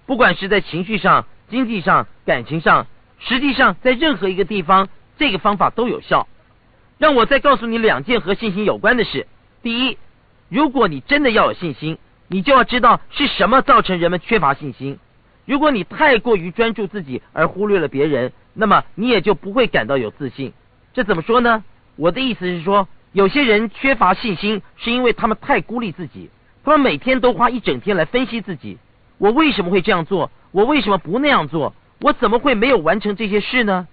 [0.05, 2.87] 不管是在情绪上、经济上、感情上，
[3.19, 6.27] 实际上在任何一个地方，这个方法都有效。
[6.97, 9.25] 让我再告诉你两件和信心有关的事。
[9.63, 9.97] 第一，
[10.49, 11.97] 如果你真的要有信心，
[12.27, 14.99] 你就要知道是什么造成人们缺乏信心。
[15.45, 20.53] 如果你太过于专注自己而忽略了别人，那么你也就不会感到有自信。
[20.93, 21.63] 这怎么说呢？
[21.95, 26.29] 我的意思是说，有些人缺乏信心，是因为他们太孤立自己，
[26.63, 28.77] 他们每天都花一整天来分析自己：
[29.17, 30.31] 我为什么会这样做？
[30.51, 31.73] 我为什么不那样做？
[31.99, 33.87] 我怎么会没有完成这些事呢？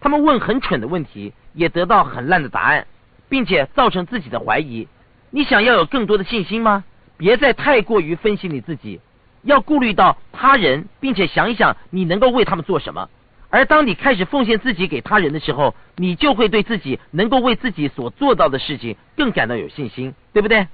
[0.00, 1.32] 他们问很蠢的问题。
[1.54, 2.86] 也得到很烂的答案，
[3.28, 4.86] 并且造成自己的怀疑。
[5.30, 6.84] 你想要有更多的信心吗？
[7.16, 9.00] 别再太过于分析你自己，
[9.42, 13.08] 要顾虑到他人，并且想一想你能够为他们做什么。
[13.50, 20.68] 而当你开始奉献自己给他人的时候，你就会对自己能够为自己所做到的事情更感到有信心，对不对？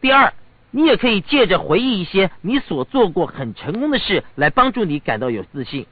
[0.00, 0.32] 第二，
[0.70, 5.86] 你也可以借着回忆一些你所做过很成功的事来帮助你感到有自信。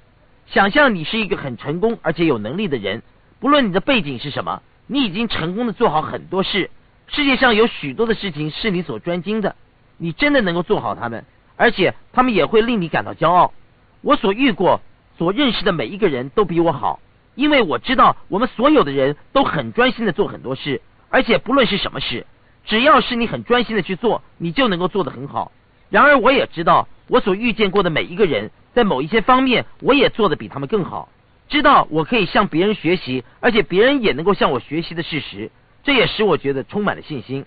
[0.47, 3.03] 想象你是一个很成功而且有能力的人。
[3.41, 6.71] 不论你的背景是什么，你已经成功的做好很多事。
[7.09, 9.57] 世界上有许多的事情是你所专精的，
[9.99, 11.25] 你真的能够做好他们，
[11.57, 13.53] 而且他们也会令你感到骄傲。
[14.01, 14.81] 我所遇过、
[15.23, 16.99] 所认识的每一个人都比我好，
[17.37, 22.27] 因为我知道我们所有的人都很专心的做很多事，而且不论是什么事，
[22.65, 25.53] 只要是你很专心的去做，你就能够做得很好。
[25.91, 31.09] 然而我也知道，我所遇见过的每一个人，在某一些方面，我也做得比他们更好。
[31.49, 35.53] 知道我可以向别人学习，而且别人也能够向我学习的事实，
[35.85, 37.47] 这也使我觉得充满了信心。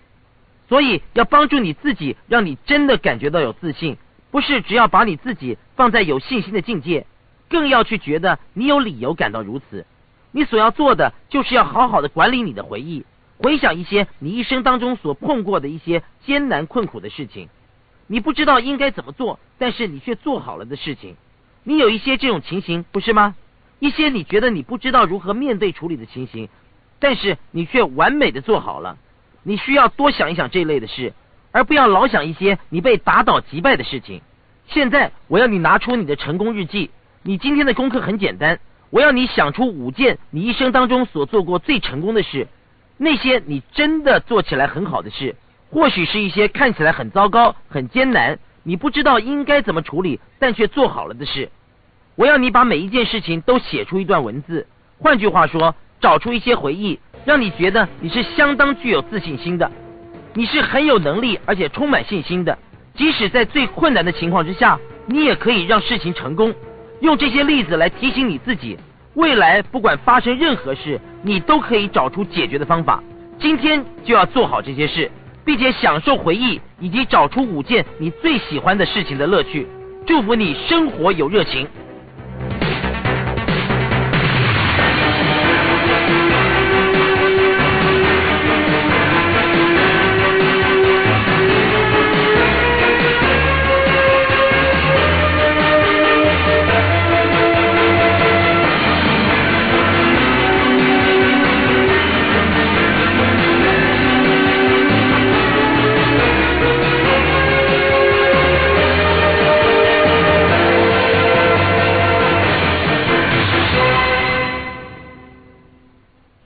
[0.69, 3.97] 所以要帮助你自己，让你真的感觉到有自信，
[4.31, 7.05] 不是只要把你自己放在有信心的境界，
[7.55, 9.85] 更要去觉得你有理由感到如此。
[10.33, 13.05] 你所要做的，就是要好好的管理你的回忆，
[13.37, 17.47] 回想一些你一生当中所碰过的一些艰难困苦的事情，
[18.07, 21.15] 你不知道应该怎么做，但是你却做好了的事情。
[21.63, 23.35] 你有一些这种情形，不是吗？
[23.79, 26.49] 一些你觉得你不知道如何面对处理的情形，
[26.99, 28.97] 但是你却完美的做好了。
[29.43, 31.13] 你需要多想一想这一类的事，
[31.53, 34.21] 而不要老想一些你被打倒击败的事情。
[34.67, 36.91] 现在我要你拿出你的成功日记。
[37.27, 38.59] 你今天的功课很简单，
[38.91, 42.47] 我要你想出五件你一生当中所做过最成功的事，
[42.97, 45.35] 那些你真的做起来很好的事，
[45.71, 51.49] 或许是一些看起来很糟糕、很艰难，你不知道应该怎么处理，但却做好了的事。
[52.13, 54.67] 我要你把每一件事情都写出一段文字，
[54.99, 59.71] 换句话说，找出一些回忆，让你觉得你是相当具有自信心的，
[60.35, 62.55] 你是很有能力而且充满信心的。
[62.93, 66.53] 即使在最困难的情况之下，你也可以让事情成功。
[67.01, 68.77] 用这些例子来提醒你自己，
[69.15, 73.03] 未来不管发生任何事，你都可以找出解决的方法。
[73.37, 75.11] 今天就要做好这些事，
[75.43, 79.67] 并且享受回忆以及找出五件你最喜欢的事情的乐趣。
[80.07, 81.67] 祝福你生活有热情。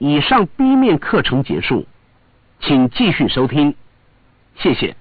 [0.00, 1.86] 以上 B 面课程结束，
[2.58, 3.74] 请继续收听，
[4.56, 4.96] 谢谢。